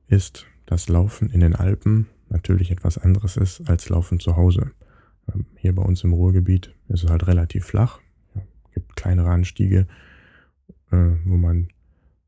ist, 0.09 0.45
dass 0.67 0.91
Laufen 0.91 1.31
in 1.31 1.41
den 1.41 1.57
Alpen 1.57 2.07
natürlich 2.29 2.71
etwas 2.71 2.99
anderes 2.99 3.39
ist 3.39 3.71
als 3.71 3.89
Laufen 3.89 4.21
zu 4.21 4.37
Hause. 4.37 4.73
Ähm, 5.33 5.47
hier 5.57 5.75
bei 5.75 5.83
uns 5.83 6.05
im 6.05 6.13
Ruhrgebiet 6.13 6.75
ist 6.89 7.05
es 7.05 7.11
halt 7.11 7.27
relativ 7.27 7.65
flach. 7.65 8.01
Es 8.35 8.75
gibt 8.75 8.95
kleinere 8.95 9.31
Anstiege, 9.31 9.87
äh, 10.91 11.13
wo 11.25 11.39
man 11.39 11.69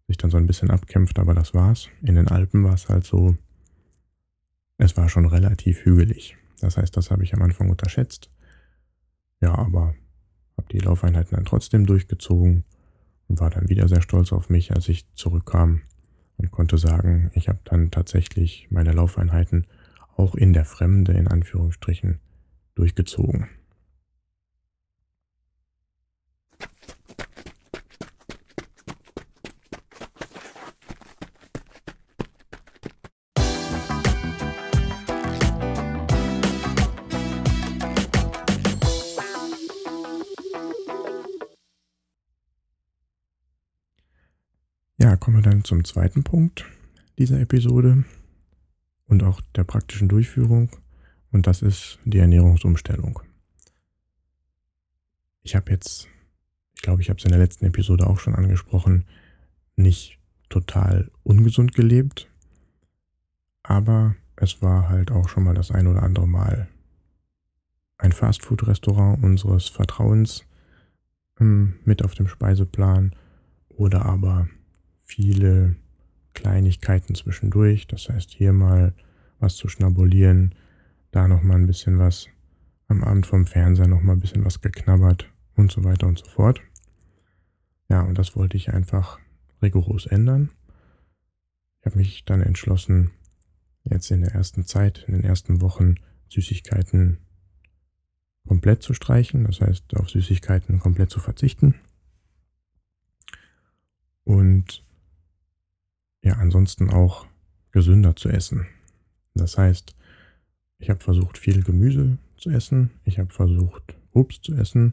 sich 0.06 0.16
dann 0.16 0.30
so 0.30 0.36
ein 0.36 0.46
bisschen 0.46 0.70
abkämpft, 0.70 1.18
aber 1.18 1.34
das 1.34 1.54
war's. 1.54 1.88
In 2.02 2.14
den 2.14 2.28
Alpen 2.28 2.64
war 2.64 2.74
es 2.74 2.88
halt 2.88 3.04
so, 3.04 3.36
es 4.78 4.96
war 4.96 5.08
schon 5.08 5.26
relativ 5.26 5.84
hügelig. 5.84 6.36
Das 6.60 6.76
heißt, 6.76 6.96
das 6.96 7.10
habe 7.10 7.24
ich 7.24 7.34
am 7.34 7.42
Anfang 7.42 7.70
unterschätzt. 7.70 8.30
Ja, 9.40 9.54
aber 9.54 9.94
habe 10.56 10.68
die 10.70 10.78
Laufeinheiten 10.78 11.36
dann 11.36 11.44
trotzdem 11.44 11.86
durchgezogen 11.86 12.64
und 13.28 13.40
war 13.40 13.50
dann 13.50 13.68
wieder 13.68 13.88
sehr 13.88 14.02
stolz 14.02 14.32
auf 14.32 14.50
mich, 14.50 14.72
als 14.72 14.88
ich 14.88 15.12
zurückkam 15.14 15.82
und 16.36 16.50
konnte 16.50 16.78
sagen, 16.78 17.30
ich 17.34 17.48
habe 17.48 17.60
dann 17.64 17.90
tatsächlich 17.90 18.68
meine 18.70 18.92
Laufeinheiten 18.92 19.66
auch 20.16 20.34
in 20.34 20.52
der 20.52 20.64
Fremde 20.64 21.12
in 21.12 21.28
Anführungsstrichen 21.28 22.20
durchgezogen. 22.74 23.48
Ja, 44.96 45.16
kommen 45.16 45.38
wir 45.38 45.42
dann 45.42 45.64
zum 45.64 45.84
zweiten 45.84 46.22
Punkt 46.22 46.64
dieser 47.18 47.40
Episode 47.40 48.04
und 49.06 49.24
auch 49.24 49.40
der 49.56 49.64
praktischen 49.64 50.08
Durchführung. 50.08 50.70
Und 51.32 51.48
das 51.48 51.62
ist 51.62 51.98
die 52.04 52.18
Ernährungsumstellung. 52.18 53.20
Ich 55.42 55.56
habe 55.56 55.72
jetzt, 55.72 56.06
ich 56.76 56.82
glaube, 56.82 57.02
ich 57.02 57.10
habe 57.10 57.18
es 57.18 57.24
in 57.24 57.32
der 57.32 57.40
letzten 57.40 57.66
Episode 57.66 58.06
auch 58.06 58.20
schon 58.20 58.36
angesprochen, 58.36 59.04
nicht 59.74 60.20
total 60.48 61.10
ungesund 61.24 61.74
gelebt, 61.74 62.30
aber 63.64 64.14
es 64.36 64.62
war 64.62 64.88
halt 64.88 65.10
auch 65.10 65.28
schon 65.28 65.42
mal 65.42 65.54
das 65.54 65.72
ein 65.72 65.88
oder 65.88 66.04
andere 66.04 66.28
Mal 66.28 66.68
ein 67.98 68.12
Fastfood-Restaurant 68.12 69.24
unseres 69.24 69.66
Vertrauens 69.66 70.44
ähm, 71.40 71.80
mit 71.84 72.04
auf 72.04 72.14
dem 72.14 72.28
Speiseplan 72.28 73.16
oder 73.70 74.04
aber 74.04 74.48
viele 75.04 75.76
Kleinigkeiten 76.34 77.14
zwischendurch. 77.14 77.86
Das 77.86 78.08
heißt, 78.08 78.30
hier 78.30 78.52
mal 78.52 78.94
was 79.38 79.56
zu 79.56 79.68
schnabulieren, 79.68 80.54
da 81.10 81.28
nochmal 81.28 81.58
ein 81.58 81.66
bisschen 81.66 81.98
was 81.98 82.28
am 82.88 83.04
Abend 83.04 83.26
vom 83.26 83.46
Fernseher 83.46 83.86
nochmal 83.88 84.16
ein 84.16 84.20
bisschen 84.20 84.44
was 84.44 84.60
geknabbert 84.60 85.30
und 85.56 85.70
so 85.70 85.84
weiter 85.84 86.06
und 86.06 86.18
so 86.18 86.26
fort. 86.26 86.60
Ja, 87.88 88.02
und 88.02 88.18
das 88.18 88.36
wollte 88.36 88.56
ich 88.56 88.72
einfach 88.72 89.18
rigoros 89.62 90.06
ändern. 90.06 90.50
Ich 91.80 91.86
habe 91.86 91.98
mich 91.98 92.24
dann 92.24 92.40
entschlossen, 92.40 93.10
jetzt 93.84 94.10
in 94.10 94.22
der 94.22 94.32
ersten 94.32 94.64
Zeit, 94.64 95.04
in 95.06 95.14
den 95.14 95.24
ersten 95.24 95.60
Wochen 95.60 95.96
Süßigkeiten 96.30 97.18
komplett 98.46 98.82
zu 98.82 98.94
streichen, 98.94 99.44
das 99.44 99.60
heißt 99.60 99.96
auf 99.96 100.10
Süßigkeiten 100.10 100.78
komplett 100.78 101.10
zu 101.10 101.20
verzichten. 101.20 101.74
Und 104.24 104.84
ja, 106.24 106.34
ansonsten 106.34 106.90
auch 106.90 107.26
gesünder 107.70 108.16
zu 108.16 108.30
essen. 108.30 108.66
Das 109.34 109.58
heißt, 109.58 109.94
ich 110.78 110.90
habe 110.90 111.00
versucht, 111.00 111.38
viel 111.38 111.62
Gemüse 111.62 112.18
zu 112.36 112.50
essen, 112.50 112.90
ich 113.04 113.18
habe 113.18 113.32
versucht, 113.32 113.94
Obst 114.12 114.44
zu 114.44 114.54
essen 114.54 114.92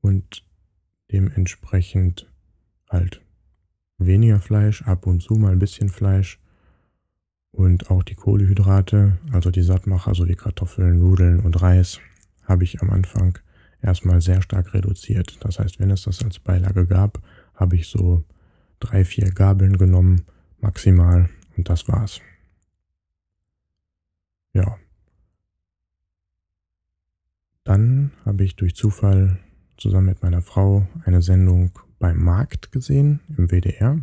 und 0.00 0.44
dementsprechend 1.12 2.30
halt 2.88 3.22
weniger 3.98 4.40
Fleisch, 4.40 4.82
ab 4.82 5.06
und 5.06 5.20
zu 5.20 5.34
mal 5.34 5.52
ein 5.52 5.58
bisschen 5.58 5.88
Fleisch 5.88 6.38
und 7.50 7.90
auch 7.90 8.02
die 8.02 8.14
Kohlehydrate, 8.14 9.18
also 9.32 9.50
die 9.50 9.62
Sattmacher 9.62 10.14
sowie 10.14 10.34
Kartoffeln, 10.34 10.98
Nudeln 10.98 11.40
und 11.40 11.60
Reis, 11.60 11.98
habe 12.44 12.64
ich 12.64 12.82
am 12.82 12.90
Anfang 12.90 13.38
erstmal 13.82 14.20
sehr 14.20 14.42
stark 14.42 14.74
reduziert. 14.74 15.38
Das 15.40 15.58
heißt, 15.58 15.80
wenn 15.80 15.90
es 15.90 16.02
das 16.02 16.22
als 16.22 16.38
Beilage 16.38 16.86
gab, 16.86 17.20
habe 17.54 17.76
ich 17.76 17.88
so 17.88 18.22
drei, 18.78 19.04
vier 19.04 19.30
Gabeln 19.30 19.78
genommen, 19.78 20.26
maximal, 20.66 21.30
und 21.56 21.68
das 21.68 21.86
war's. 21.86 22.20
Ja. 24.52 24.76
Dann 27.62 28.10
habe 28.24 28.42
ich 28.44 28.56
durch 28.56 28.74
Zufall 28.74 29.38
zusammen 29.76 30.06
mit 30.06 30.22
meiner 30.22 30.42
Frau 30.42 30.88
eine 31.04 31.22
Sendung 31.22 31.70
beim 32.00 32.20
Markt 32.22 32.72
gesehen 32.72 33.20
im 33.36 33.48
WDR. 33.48 34.02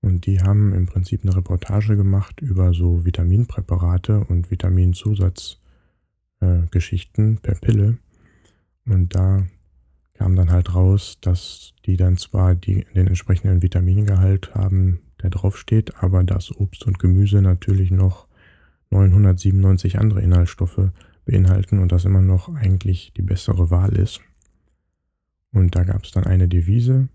Und 0.00 0.24
die 0.26 0.40
haben 0.40 0.72
im 0.72 0.86
Prinzip 0.86 1.22
eine 1.22 1.36
Reportage 1.36 1.94
gemacht 1.96 2.40
über 2.40 2.72
so 2.72 3.04
Vitaminpräparate 3.04 4.24
und 4.24 4.50
Vitaminzusatzgeschichten 4.50 7.36
äh, 7.36 7.40
per 7.40 7.56
Pille. 7.56 7.98
Und 8.86 9.14
da 9.14 9.46
kam 10.14 10.36
dann 10.36 10.50
halt 10.50 10.74
raus, 10.74 11.18
dass 11.20 11.74
die 11.84 11.98
dann 11.98 12.16
zwar 12.16 12.54
die, 12.54 12.86
den 12.94 13.08
entsprechenden 13.08 13.60
Vitamingehalt 13.62 14.54
haben, 14.54 15.00
der 15.26 15.30
draufsteht, 15.40 16.02
aber 16.02 16.22
dass 16.22 16.54
Obst 16.56 16.86
und 16.86 16.98
Gemüse 16.98 17.42
natürlich 17.42 17.90
noch 17.90 18.26
997 18.90 19.98
andere 19.98 20.22
Inhaltsstoffe 20.22 20.90
beinhalten 21.24 21.80
und 21.80 21.90
das 21.90 22.04
immer 22.04 22.22
noch 22.22 22.54
eigentlich 22.54 23.12
die 23.16 23.22
bessere 23.22 23.70
Wahl 23.70 23.96
ist. 23.96 24.20
Und 25.52 25.74
da 25.74 25.82
gab 25.84 26.04
es 26.04 26.12
dann 26.12 26.24
eine 26.24 26.46
Devise, 26.46 27.08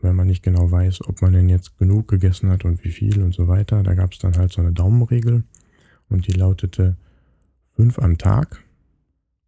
wenn 0.00 0.14
man 0.14 0.28
nicht 0.28 0.42
genau 0.42 0.70
weiß, 0.70 1.06
ob 1.08 1.22
man 1.22 1.32
denn 1.32 1.48
jetzt 1.48 1.76
genug 1.78 2.06
gegessen 2.08 2.50
hat 2.50 2.64
und 2.64 2.84
wie 2.84 2.90
viel 2.90 3.22
und 3.22 3.34
so 3.34 3.48
weiter. 3.48 3.82
Da 3.82 3.94
gab 3.94 4.12
es 4.12 4.18
dann 4.18 4.36
halt 4.36 4.52
so 4.52 4.60
eine 4.60 4.72
Daumenregel 4.72 5.42
und 6.08 6.28
die 6.28 6.32
lautete 6.32 6.96
fünf 7.74 7.98
am 7.98 8.18
Tag 8.18 8.62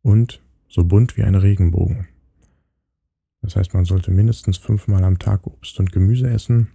und 0.02 0.42
so 0.68 0.82
bunt 0.82 1.16
wie 1.16 1.22
ein 1.22 1.36
Regenbogen. 1.36 2.08
Das 3.42 3.54
heißt, 3.54 3.74
man 3.74 3.84
sollte 3.84 4.10
mindestens 4.10 4.56
fünfmal 4.56 5.04
am 5.04 5.20
Tag 5.20 5.46
Obst 5.46 5.78
und 5.78 5.92
Gemüse 5.92 6.28
essen 6.28 6.68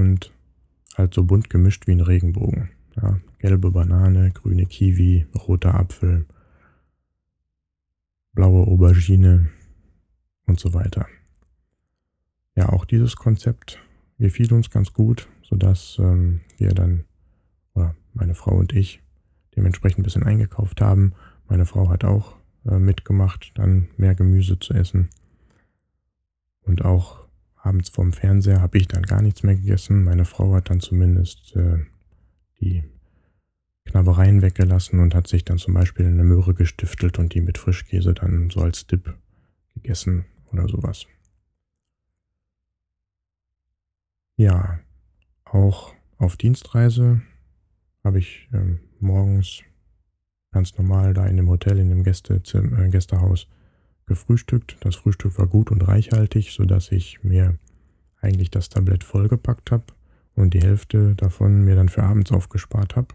und 0.00 0.32
halt 0.96 1.14
so 1.14 1.24
bunt 1.24 1.50
gemischt 1.50 1.86
wie 1.86 1.92
ein 1.92 2.00
Regenbogen. 2.00 2.70
Ja, 2.96 3.20
gelbe 3.38 3.70
Banane, 3.70 4.32
grüne 4.32 4.66
Kiwi, 4.66 5.26
roter 5.46 5.74
Apfel, 5.74 6.26
blaue 8.32 8.66
Aubergine 8.66 9.50
und 10.46 10.58
so 10.58 10.74
weiter. 10.74 11.06
Ja, 12.56 12.70
auch 12.70 12.84
dieses 12.84 13.16
Konzept 13.16 13.78
gefiel 14.18 14.52
uns 14.52 14.70
ganz 14.70 14.92
gut, 14.92 15.28
sodass 15.42 15.96
ähm, 16.00 16.40
wir 16.58 16.70
dann, 16.70 17.04
oder 17.74 17.94
meine 18.12 18.34
Frau 18.34 18.56
und 18.56 18.72
ich, 18.72 19.00
dementsprechend 19.56 20.00
ein 20.00 20.02
bisschen 20.02 20.24
eingekauft 20.24 20.80
haben. 20.80 21.14
Meine 21.48 21.66
Frau 21.66 21.88
hat 21.88 22.04
auch 22.04 22.36
äh, 22.66 22.78
mitgemacht, 22.78 23.52
dann 23.54 23.88
mehr 23.96 24.14
Gemüse 24.14 24.58
zu 24.58 24.74
essen. 24.74 25.08
Und 26.62 26.84
auch 26.84 27.19
abends 27.62 27.90
vorm 27.90 28.12
Fernseher 28.12 28.60
habe 28.60 28.78
ich 28.78 28.88
dann 28.88 29.02
gar 29.02 29.22
nichts 29.22 29.42
mehr 29.42 29.56
gegessen. 29.56 30.04
Meine 30.04 30.24
Frau 30.24 30.54
hat 30.54 30.70
dann 30.70 30.80
zumindest 30.80 31.54
äh, 31.56 31.84
die 32.60 32.84
Knabbereien 33.84 34.42
weggelassen 34.42 35.00
und 35.00 35.14
hat 35.14 35.26
sich 35.26 35.44
dann 35.44 35.58
zum 35.58 35.74
Beispiel 35.74 36.06
eine 36.06 36.24
Möhre 36.24 36.54
gestiftelt 36.54 37.18
und 37.18 37.34
die 37.34 37.40
mit 37.40 37.58
Frischkäse 37.58 38.14
dann 38.14 38.50
so 38.50 38.60
als 38.60 38.86
Dip 38.86 39.14
gegessen 39.74 40.24
oder 40.52 40.68
sowas. 40.68 41.06
Ja, 44.36 44.80
auch 45.44 45.94
auf 46.18 46.36
Dienstreise 46.36 47.20
habe 48.04 48.18
ich 48.18 48.48
äh, 48.52 48.78
morgens 49.00 49.62
ganz 50.52 50.76
normal 50.78 51.14
da 51.14 51.26
in 51.26 51.36
dem 51.36 51.48
Hotel, 51.48 51.78
in 51.78 51.90
dem 51.90 52.04
Gästezim 52.04 52.74
äh, 52.76 52.88
Gästehaus 52.88 53.48
gefrühstückt. 54.10 54.76
Das 54.80 54.96
Frühstück 54.96 55.38
war 55.38 55.46
gut 55.46 55.70
und 55.70 55.86
reichhaltig, 55.86 56.50
sodass 56.50 56.90
ich 56.90 57.22
mir 57.22 57.56
eigentlich 58.20 58.50
das 58.50 58.68
Tablett 58.68 59.04
vollgepackt 59.04 59.70
habe 59.70 59.84
und 60.34 60.52
die 60.52 60.60
Hälfte 60.60 61.14
davon 61.14 61.62
mir 61.62 61.76
dann 61.76 61.88
für 61.88 62.02
abends 62.02 62.32
aufgespart 62.32 62.96
habe. 62.96 63.14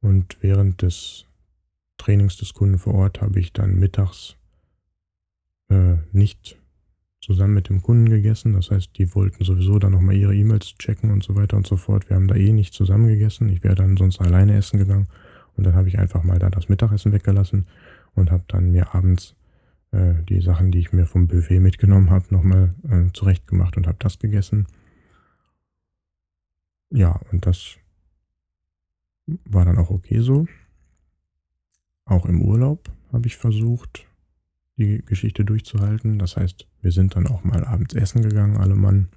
Und 0.00 0.38
während 0.40 0.80
des 0.80 1.26
Trainings 1.98 2.38
des 2.38 2.54
Kunden 2.54 2.78
vor 2.78 2.94
Ort 2.94 3.20
habe 3.20 3.38
ich 3.38 3.52
dann 3.52 3.78
mittags 3.78 4.36
äh, 5.68 5.96
nicht 6.12 6.58
zusammen 7.20 7.54
mit 7.54 7.68
dem 7.68 7.82
Kunden 7.82 8.08
gegessen. 8.08 8.54
Das 8.54 8.70
heißt, 8.70 8.96
die 8.96 9.14
wollten 9.14 9.44
sowieso 9.44 9.78
dann 9.78 9.92
nochmal 9.92 10.16
ihre 10.16 10.34
E-Mails 10.34 10.76
checken 10.78 11.10
und 11.10 11.22
so 11.22 11.36
weiter 11.36 11.58
und 11.58 11.66
so 11.66 11.76
fort. 11.76 12.08
Wir 12.08 12.16
haben 12.16 12.28
da 12.28 12.36
eh 12.36 12.52
nicht 12.52 12.72
zusammen 12.72 13.08
gegessen. 13.08 13.50
Ich 13.50 13.62
wäre 13.62 13.74
dann 13.74 13.98
sonst 13.98 14.18
alleine 14.20 14.56
essen 14.56 14.78
gegangen. 14.78 15.08
Und 15.56 15.64
dann 15.64 15.74
habe 15.74 15.88
ich 15.88 15.98
einfach 15.98 16.24
mal 16.24 16.38
da 16.38 16.48
das 16.48 16.70
Mittagessen 16.70 17.12
weggelassen 17.12 17.66
und 18.14 18.30
habe 18.30 18.44
dann 18.48 18.72
mir 18.72 18.94
abends 18.94 19.36
äh, 19.94 20.22
die 20.24 20.40
Sachen, 20.40 20.70
die 20.70 20.80
ich 20.80 20.92
mir 20.92 21.06
vom 21.06 21.28
Buffet 21.28 21.60
mitgenommen 21.60 22.10
habe, 22.10 22.26
nochmal 22.30 22.74
äh, 22.88 23.12
zurechtgemacht 23.12 23.76
und 23.76 23.86
habe 23.86 23.98
das 24.00 24.18
gegessen. 24.18 24.66
Ja, 26.90 27.20
und 27.30 27.46
das 27.46 27.76
war 29.26 29.64
dann 29.64 29.78
auch 29.78 29.90
okay 29.90 30.20
so. 30.20 30.46
Auch 32.04 32.26
im 32.26 32.42
Urlaub 32.42 32.90
habe 33.12 33.26
ich 33.26 33.36
versucht, 33.36 34.06
die 34.76 35.02
Geschichte 35.04 35.44
durchzuhalten. 35.44 36.18
Das 36.18 36.36
heißt, 36.36 36.66
wir 36.82 36.92
sind 36.92 37.16
dann 37.16 37.26
auch 37.26 37.44
mal 37.44 37.64
abends 37.64 37.94
essen 37.94 38.22
gegangen, 38.22 38.56
alle 38.56 38.74
Mann. 38.74 39.08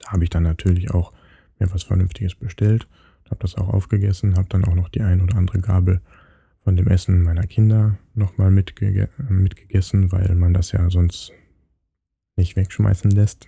Da 0.00 0.12
habe 0.12 0.24
ich 0.24 0.30
dann 0.30 0.42
natürlich 0.42 0.90
auch 0.90 1.12
mir 1.58 1.72
was 1.72 1.82
Vernünftiges 1.82 2.34
bestellt, 2.34 2.86
habe 3.30 3.40
das 3.40 3.54
auch 3.54 3.68
aufgegessen, 3.68 4.36
habe 4.36 4.48
dann 4.48 4.64
auch 4.64 4.74
noch 4.74 4.88
die 4.90 5.00
ein 5.00 5.22
oder 5.22 5.36
andere 5.36 5.60
Gabel 5.60 6.02
von 6.64 6.76
dem 6.76 6.88
Essen 6.88 7.22
meiner 7.22 7.46
Kinder 7.46 7.98
nochmal 8.14 8.50
mitge 8.50 9.08
mitgegessen, 9.28 10.10
weil 10.10 10.34
man 10.34 10.54
das 10.54 10.72
ja 10.72 10.90
sonst 10.90 11.32
nicht 12.36 12.56
wegschmeißen 12.56 13.10
lässt. 13.10 13.46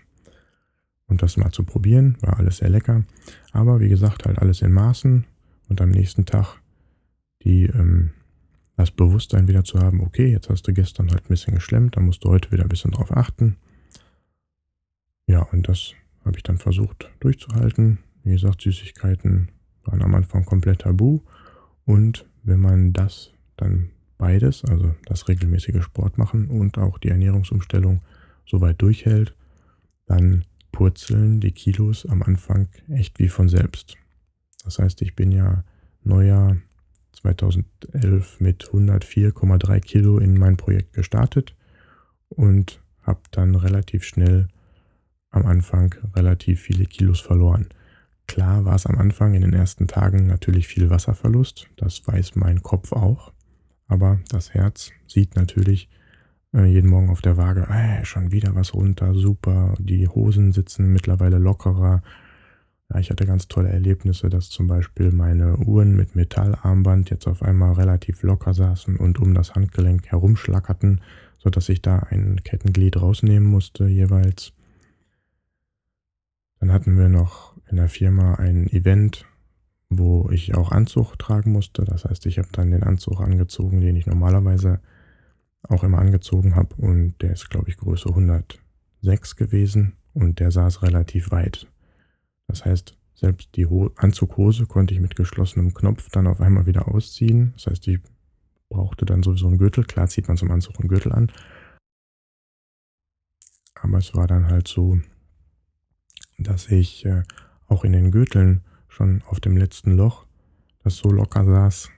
Und 1.09 1.22
das 1.22 1.37
mal 1.37 1.50
zu 1.50 1.64
probieren, 1.64 2.16
war 2.20 2.38
alles 2.38 2.59
sehr 2.59 2.68
lecker. 2.68 3.05
Aber 3.52 3.81
wie 3.81 3.88
gesagt, 3.88 4.26
halt 4.26 4.38
alles 4.38 4.61
in 4.61 4.72
Maßen 4.72 5.24
und 5.68 5.81
am 5.81 5.90
nächsten 5.90 6.26
Tag 6.26 6.61
die, 7.42 7.64
ähm, 7.64 8.11
das 8.76 8.90
Bewusstsein 8.90 9.48
wieder 9.48 9.64
zu 9.64 9.79
haben, 9.79 10.00
okay, 10.00 10.31
jetzt 10.31 10.50
hast 10.50 10.62
du 10.68 10.74
gestern 10.74 11.11
halt 11.11 11.24
ein 11.24 11.29
bisschen 11.29 11.55
geschlemmt, 11.55 11.96
dann 11.96 12.05
musst 12.05 12.24
du 12.24 12.29
heute 12.29 12.50
wieder 12.52 12.64
ein 12.64 12.68
bisschen 12.68 12.90
drauf 12.90 13.16
achten. 13.16 13.57
Ja, 15.26 15.42
und 15.42 15.68
das 15.68 15.94
habe 16.24 16.37
ich 16.37 16.42
dann 16.42 16.59
versucht 16.59 17.11
durchzuhalten. 17.20 17.98
Wie 18.24 18.33
gesagt, 18.33 18.61
Süßigkeiten 18.62 19.48
waren 19.85 20.02
am 20.02 20.14
Anfang 20.14 20.44
komplett 20.44 20.81
tabu. 20.81 21.20
Und 21.85 22.26
wenn 22.46 22.61
man 22.61 22.92
das 22.92 23.32
dann 23.56 23.90
beides, 24.18 24.64
also 24.64 24.94
das 25.04 25.28
regelmäßige 25.28 25.82
Sport 25.82 26.16
machen 26.16 26.48
und 26.48 26.78
auch 26.78 26.98
die 26.98 27.09
Ernährungsumstellung 27.09 28.00
soweit 28.46 28.80
durchhält, 28.80 29.35
dann 30.06 30.44
purzeln 30.72 31.40
die 31.40 31.52
Kilos 31.52 32.06
am 32.06 32.22
Anfang 32.22 32.68
echt 32.88 33.18
wie 33.18 33.28
von 33.28 33.48
selbst. 33.48 33.96
Das 34.64 34.78
heißt, 34.78 35.02
ich 35.02 35.14
bin 35.14 35.32
ja 35.32 35.64
Neujahr 36.02 36.56
2011 37.12 38.40
mit 38.40 38.64
104,3 38.64 39.80
Kilo 39.80 40.18
in 40.18 40.38
mein 40.38 40.56
Projekt 40.56 40.92
gestartet 40.92 41.54
und 42.28 42.80
habe 43.02 43.20
dann 43.30 43.54
relativ 43.54 44.04
schnell 44.04 44.48
am 45.30 45.46
Anfang 45.46 45.94
relativ 46.14 46.61
viele 46.61 46.87
Kilos 46.87 47.20
verloren. 47.20 47.68
Klar 48.27 48.65
war 48.65 48.75
es 48.75 48.87
am 48.87 48.99
Anfang 48.99 49.35
in 49.35 49.43
den 49.43 49.53
ersten 49.53 49.87
Tagen 49.87 50.27
natürlich 50.27 50.67
viel 50.67 50.91
Wasserverlust, 50.91 51.69
das 51.77 52.07
weiß 52.07 52.35
mein 52.35 52.62
Kopf 52.62 52.93
auch, 52.93 53.33
aber 53.89 54.21
das 54.31 54.53
Herz 54.53 54.91
sieht 55.07 55.37
natürlich 55.37 55.89
äh, 56.53 56.65
jeden 56.65 56.91
Morgen 56.91 57.11
auf 57.11 57.23
der 57.23 57.37
Waage, 57.37 57.67
äh, 57.71 58.05
schon 58.05 58.33
wieder 58.33 58.55
was 58.55 58.75
runter, 58.75 59.15
super, 59.15 59.75
die 59.79 60.09
Hosen 60.09 60.53
sitzen 60.53 60.93
mittlerweile 60.93 61.39
lockerer. 61.39 62.03
Ja, 62.91 63.01
ich 63.01 63.11
hatte 63.11 63.27
ganz 63.27 63.49
tolle 63.49 63.69
Erlebnisse, 63.69 64.29
dass 64.29 64.49
zum 64.49 64.67
Beispiel 64.67 65.12
meine 65.12 65.57
Uhren 65.57 65.97
mit 65.97 66.15
Metallarmband 66.15 67.11
jetzt 67.11 67.27
auf 67.27 67.43
einmal 67.43 67.73
relativ 67.75 68.23
locker 68.23 68.55
saßen 68.55 68.97
und 68.97 69.19
um 69.19 69.35
das 69.35 69.55
Handgelenk 69.55 70.07
herumschlackerten, 70.07 71.01
sodass 71.39 71.69
ich 71.69 71.83
da 71.83 71.99
ein 72.11 72.41
Kettenglied 72.43 73.01
rausnehmen 73.01 73.49
musste 73.49 73.87
jeweils. 73.87 74.53
Dann 76.61 76.73
hatten 76.73 76.97
wir 76.97 77.09
noch 77.09 77.56
in 77.68 77.76
der 77.76 77.88
Firma 77.88 78.35
ein 78.35 78.66
Event, 78.68 79.24
wo 79.88 80.31
ich 80.31 80.55
auch 80.55 80.72
Anzug 80.72 81.18
tragen 81.18 81.52
musste. 81.52 81.85
Das 81.85 82.05
heißt, 82.05 82.26
ich 82.26 82.38
habe 82.38 82.48
dann 82.52 82.70
den 82.70 82.83
Anzug 82.83 83.20
angezogen, 83.20 83.81
den 83.81 83.96
ich 83.96 84.07
normalerweise 84.07 84.81
auch 85.62 85.85
immer 85.85 85.98
angezogen 85.98 86.55
habe. 86.55 86.74
Und 86.76 87.20
der 87.22 87.33
ist, 87.33 87.50
glaube 87.50 87.68
ich, 87.68 87.76
Größe 87.76 88.09
106 88.09 89.37
gewesen 89.37 89.96
und 90.14 90.40
der 90.40 90.50
saß 90.50 90.83
relativ 90.83 91.31
weit. 91.31 91.66
Das 92.48 92.64
heißt, 92.64 92.96
selbst 93.14 93.57
die 93.57 93.66
Ho 93.66 93.90
Anzughose 93.96 94.66
konnte 94.66 94.94
ich 94.94 95.00
mit 95.00 95.16
geschlossenem 95.16 95.74
Knopf 95.74 96.11
dann 96.11 96.26
auf 96.26 96.40
einmal 96.40 96.66
wieder 96.66 96.88
ausziehen. 96.88 97.52
Das 97.55 97.66
heißt, 97.66 97.88
ich 97.88 98.00
brauchte 98.68 99.07
dann 99.07 99.22
sowieso 99.22 99.46
einen 99.48 99.59
Gürtel. 99.59 99.85
Klar 99.85 100.09
zieht 100.09 100.29
man 100.29 100.37
zum 100.37 100.50
Anzug 100.50 100.79
einen 100.79 100.88
Gürtel 100.88 101.12
an. 101.12 101.33
Aber 103.74 103.98
es 103.98 104.14
war 104.14 104.26
dann 104.26 104.48
halt 104.48 104.68
so, 104.68 104.98
dass 106.38 106.70
ich 106.70 107.05
äh, 107.07 107.22
auch 107.68 107.85
in 107.85 107.92
den 107.92 108.11
Gürteln 108.11 108.62
schon 108.88 109.22
auf 109.26 109.40
dem 109.40 109.57
letzten 109.57 109.96
Loch, 109.96 110.26
das 110.83 110.96
so 110.96 111.11
locker 111.11 111.44
saß, 111.44 111.90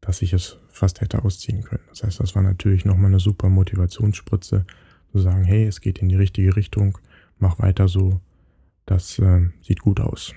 dass 0.00 0.22
ich 0.22 0.32
es 0.32 0.58
fast 0.68 1.00
hätte 1.00 1.24
ausziehen 1.24 1.62
können. 1.62 1.84
Das 1.88 2.02
heißt, 2.02 2.20
das 2.20 2.34
war 2.34 2.42
natürlich 2.42 2.84
nochmal 2.84 3.06
eine 3.06 3.20
super 3.20 3.48
Motivationsspritze, 3.48 4.66
zu 5.12 5.18
sagen, 5.20 5.44
hey, 5.44 5.64
es 5.64 5.80
geht 5.80 5.98
in 5.98 6.08
die 6.08 6.16
richtige 6.16 6.56
Richtung, 6.56 6.98
mach 7.38 7.60
weiter 7.60 7.86
so, 7.86 8.20
das 8.84 9.18
äh, 9.20 9.48
sieht 9.62 9.80
gut 9.80 10.00
aus. 10.00 10.34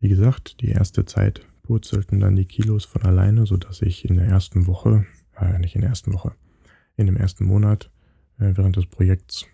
Wie 0.00 0.08
gesagt, 0.08 0.62
die 0.62 0.70
erste 0.70 1.04
Zeit 1.04 1.46
purzelten 1.62 2.20
dann 2.20 2.36
die 2.36 2.46
Kilos 2.46 2.86
von 2.86 3.02
alleine, 3.02 3.44
sodass 3.44 3.82
ich 3.82 4.08
in 4.08 4.16
der 4.16 4.26
ersten 4.26 4.66
Woche, 4.66 5.04
äh, 5.36 5.58
nicht 5.58 5.74
in 5.74 5.82
der 5.82 5.90
ersten 5.90 6.14
Woche, 6.14 6.34
in 6.96 7.04
dem 7.04 7.16
ersten 7.16 7.44
Monat 7.44 7.90
äh, 8.38 8.52
während 8.54 8.76
des 8.76 8.86
Projekts 8.86 9.46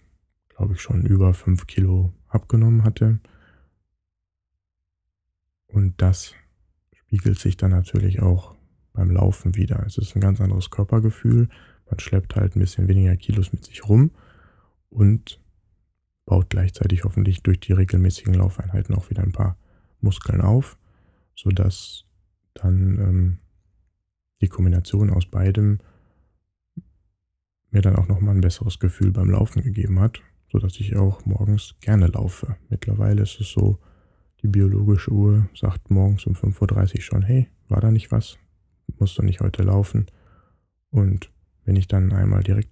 glaube 0.57 0.75
ich, 0.75 0.81
schon 0.81 1.05
über 1.05 1.35
5 1.35 1.67
Kilo 1.67 2.12
abgenommen 2.29 2.85
hatte. 2.85 3.21
Und 5.67 6.01
das 6.01 6.35
spiegelt 6.95 7.38
sich 7.38 7.57
dann 7.57 7.73
natürlich 7.73 8.23
auch 8.23 8.55
beim 8.93 9.11
Laufen 9.11 9.57
wieder. 9.57 9.85
Es 9.87 9.99
ist 9.99 10.14
ein 10.14 10.21
ganz 10.21 10.40
anderes 10.40 10.71
Körpergefühl. 10.71 11.49
Man 11.90 11.99
schleppt 11.99 12.37
halt 12.37 12.55
ein 12.55 12.61
bisschen 12.61 12.88
weniger 12.88 13.17
Kilos 13.17 13.53
mit 13.53 13.64
sich 13.64 13.88
rum 13.88 14.12
und 14.90 15.40
baut 16.25 16.51
gleichzeitig 16.51 17.05
hoffentlich 17.05 17.43
durch 17.43 17.61
die 17.61 17.73
regelmäßigen 17.73 18.35
Laufeinheiten 18.35 18.95
auch 18.95 19.11
wieder 19.11 19.23
ein 19.23 19.33
paar 19.33 19.59
Muskeln 20.01 20.40
auf, 20.40 20.79
sodass 21.35 22.05
dann 22.55 22.99
ähm, 22.99 23.38
die 24.40 24.49
Kombination 24.49 25.11
aus 25.11 25.27
beidem 25.27 25.81
mir 27.71 27.83
dann 27.83 27.97
auch 27.97 28.07
nochmal 28.07 28.37
ein 28.37 28.40
besseres 28.40 28.79
Gefühl 28.79 29.11
beim 29.11 29.31
Laufen 29.31 29.62
gegeben 29.62 29.99
hat 29.99 30.23
sodass 30.55 30.79
ich 30.79 30.95
auch 30.95 31.27
morgens 31.27 31.75
gerne 31.81 32.07
laufe. 32.07 32.55
Mittlerweile 32.69 33.23
ist 33.23 33.40
es 33.40 33.51
so, 33.51 33.81
die 34.40 34.47
biologische 34.47 35.11
Uhr 35.11 35.49
sagt 35.53 35.90
morgens 35.90 36.27
um 36.27 36.35
5.30 36.35 36.95
Uhr 36.95 37.01
schon, 37.01 37.23
hey, 37.23 37.49
war 37.69 37.81
da 37.81 37.90
nicht 37.90 38.12
was? 38.12 38.38
Musst 39.01 39.19
du 39.19 39.23
nicht 39.23 39.40
heute 39.40 39.64
laufen? 39.64 40.07
Und 40.90 41.33
wenn 41.64 41.75
ich 41.75 41.88
dann 41.88 42.12
einmal 42.12 42.45
direkt 42.45 42.71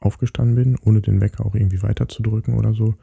aufgestanden 0.00 0.54
bin, 0.54 0.76
ohne 0.84 1.00
den 1.00 1.22
Wecker 1.22 1.46
auch 1.46 1.54
irgendwie 1.54 1.82
weiterzudrücken 1.82 2.58
oder 2.58 2.74
so, 2.74 2.94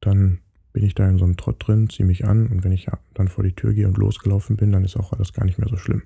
dann 0.00 0.40
bin 0.72 0.82
ich 0.82 0.96
da 0.96 1.08
in 1.08 1.18
so 1.18 1.24
einem 1.24 1.36
Trott 1.36 1.64
drin, 1.64 1.88
ziehe 1.88 2.04
mich 2.04 2.24
an 2.24 2.48
und 2.48 2.64
wenn 2.64 2.72
ich 2.72 2.88
dann 3.14 3.28
vor 3.28 3.44
die 3.44 3.54
Tür 3.54 3.74
gehe 3.74 3.86
und 3.86 3.96
losgelaufen 3.96 4.56
bin, 4.56 4.72
dann 4.72 4.84
ist 4.84 4.96
auch 4.96 5.12
alles 5.12 5.32
gar 5.32 5.44
nicht 5.44 5.58
mehr 5.58 5.68
so 5.68 5.76
schlimm. 5.76 6.02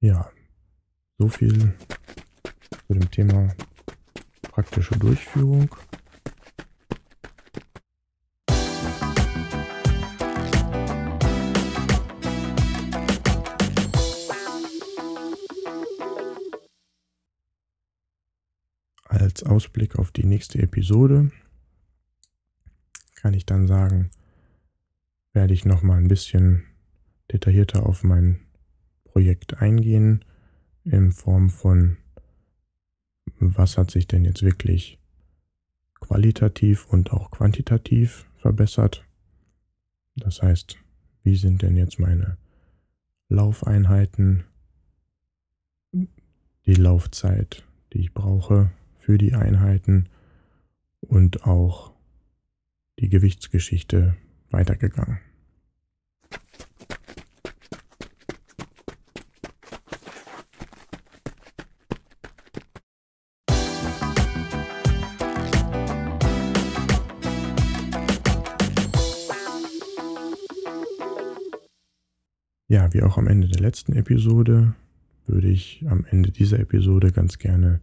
Ja, 0.00 0.30
so 1.18 1.26
viel 1.26 1.74
zu 2.86 2.94
dem 2.94 3.10
Thema 3.10 3.52
praktische 4.60 4.98
Durchführung. 4.98 5.74
Als 19.04 19.42
Ausblick 19.44 19.98
auf 19.98 20.10
die 20.10 20.24
nächste 20.24 20.58
Episode 20.58 21.30
kann 23.14 23.32
ich 23.32 23.46
dann 23.46 23.66
sagen, 23.66 24.10
werde 25.32 25.54
ich 25.54 25.64
noch 25.64 25.80
mal 25.80 25.96
ein 25.96 26.08
bisschen 26.08 26.64
detaillierter 27.32 27.86
auf 27.86 28.02
mein 28.02 28.40
Projekt 29.04 29.62
eingehen 29.62 30.22
in 30.84 31.12
Form 31.12 31.48
von 31.48 31.96
was 33.40 33.78
hat 33.78 33.90
sich 33.90 34.06
denn 34.06 34.24
jetzt 34.24 34.42
wirklich 34.42 34.98
qualitativ 36.00 36.86
und 36.86 37.12
auch 37.12 37.30
quantitativ 37.30 38.26
verbessert. 38.36 39.04
Das 40.16 40.42
heißt, 40.42 40.78
wie 41.22 41.36
sind 41.36 41.62
denn 41.62 41.76
jetzt 41.76 41.98
meine 41.98 42.36
Laufeinheiten, 43.28 44.44
die 46.66 46.74
Laufzeit, 46.74 47.64
die 47.92 48.00
ich 48.00 48.12
brauche 48.12 48.70
für 48.98 49.18
die 49.18 49.34
Einheiten 49.34 50.08
und 51.00 51.44
auch 51.46 51.92
die 52.98 53.08
Gewichtsgeschichte 53.08 54.16
weitergegangen. 54.50 55.20
Wie 72.92 73.02
auch 73.02 73.18
am 73.18 73.28
Ende 73.28 73.46
der 73.46 73.60
letzten 73.60 73.92
Episode 73.92 74.74
würde 75.26 75.48
ich 75.48 75.84
am 75.88 76.04
Ende 76.04 76.32
dieser 76.32 76.58
Episode 76.58 77.12
ganz 77.12 77.38
gerne 77.38 77.80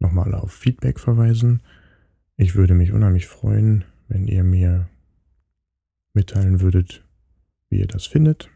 nochmal 0.00 0.34
auf 0.34 0.50
Feedback 0.52 0.98
verweisen. 0.98 1.62
Ich 2.36 2.56
würde 2.56 2.74
mich 2.74 2.92
unheimlich 2.92 3.28
freuen, 3.28 3.84
wenn 4.08 4.26
ihr 4.26 4.42
mir 4.42 4.88
mitteilen 6.12 6.60
würdet, 6.60 7.04
wie 7.70 7.78
ihr 7.78 7.86
das 7.86 8.06
findet. 8.06 8.50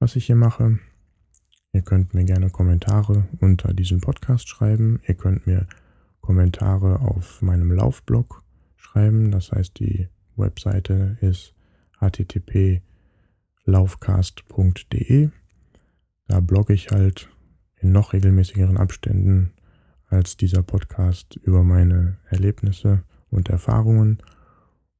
was 0.00 0.16
ich 0.16 0.26
hier 0.26 0.36
mache. 0.36 0.78
Ihr 1.72 1.82
könnt 1.82 2.14
mir 2.14 2.24
gerne 2.24 2.50
Kommentare 2.50 3.26
unter 3.40 3.74
diesem 3.74 4.00
Podcast 4.00 4.48
schreiben. 4.48 5.00
Ihr 5.06 5.14
könnt 5.14 5.46
mir 5.46 5.66
Kommentare 6.20 7.00
auf 7.00 7.42
meinem 7.42 7.72
Laufblog 7.72 8.42
schreiben. 8.76 9.32
Das 9.32 9.52
heißt, 9.52 9.78
die 9.80 10.08
Webseite 10.36 11.18
ist 11.20 11.52
http 12.00 12.80
laufcast.de. 13.68 15.28
Da 16.26 16.40
blogge 16.40 16.72
ich 16.72 16.90
halt 16.90 17.28
in 17.76 17.92
noch 17.92 18.12
regelmäßigeren 18.12 18.76
Abständen 18.76 19.52
als 20.08 20.36
dieser 20.36 20.62
Podcast 20.62 21.36
über 21.36 21.62
meine 21.62 22.16
Erlebnisse 22.30 23.04
und 23.30 23.50
Erfahrungen. 23.50 24.22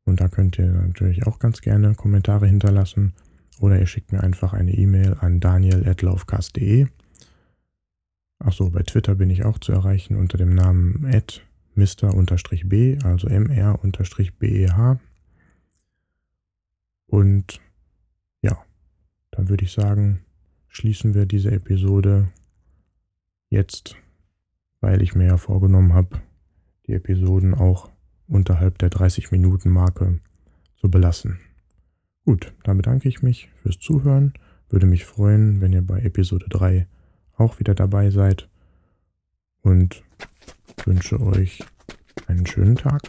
Und 0.05 0.21
da 0.21 0.29
könnt 0.29 0.59
ihr 0.59 0.71
natürlich 0.71 1.27
auch 1.27 1.39
ganz 1.39 1.61
gerne 1.61 1.95
Kommentare 1.95 2.47
hinterlassen. 2.47 3.15
Oder 3.59 3.81
ihr 3.81 3.87
schickt 3.87 4.13
mir 4.13 4.23
einfach 4.23 4.53
eine 4.53 4.73
E-Mail 4.73 5.17
an 5.19 5.41
daniel.laufcast.de. 5.41 6.87
Achso, 8.39 8.71
bei 8.71 8.83
Twitter 8.83 9.17
bin 9.17 9.31
ich 9.31 9.45
auch 9.45 9.59
zu 9.59 9.73
erreichen 9.73 10.15
unter 10.15 10.39
dem 10.39 10.55
Namen 10.55 11.01
mr-b, 11.75 12.99
also 13.03 13.29
mr-beh. 13.29 14.69
Und 17.07 17.61
ja, 17.61 17.68
dann 19.39 19.49
würde 19.49 19.65
ich 19.65 19.71
sagen, 19.71 20.25
schließen 20.67 21.15
wir 21.15 21.25
diese 21.25 21.53
Episode 21.53 22.27
jetzt, 23.51 23.95
weil 24.81 25.01
ich 25.01 25.15
mir 25.15 25.27
ja 25.29 25.37
vorgenommen 25.37 25.95
habe, 25.95 26.21
die 26.89 26.95
Episoden 26.95 27.55
auch 27.55 27.89
unterhalb 28.27 28.79
der 28.79 28.91
30 28.91 29.31
Minuten 29.31 29.71
Marke 29.71 30.19
zu 30.75 30.91
belassen. 30.91 31.39
Gut, 32.25 32.53
dann 32.65 32.79
bedanke 32.79 33.09
ich 33.09 33.23
mich 33.23 33.49
fürs 33.63 33.79
Zuhören. 33.79 34.33
Würde 34.71 34.87
mich 34.87 35.05
freuen, 35.05 35.61
wenn 35.61 35.73
ihr 35.73 35.83
bei 35.83 36.01
Episode 36.01 36.47
3 36.49 36.89
auch 37.37 37.61
wieder 37.61 37.77
dabei 37.77 38.11
seid 38.11 38.49
und 39.63 40.03
wünsche 40.85 41.21
euch 41.21 41.61
einen 42.27 42.45
schönen 42.45 42.75
Tag. 42.75 43.03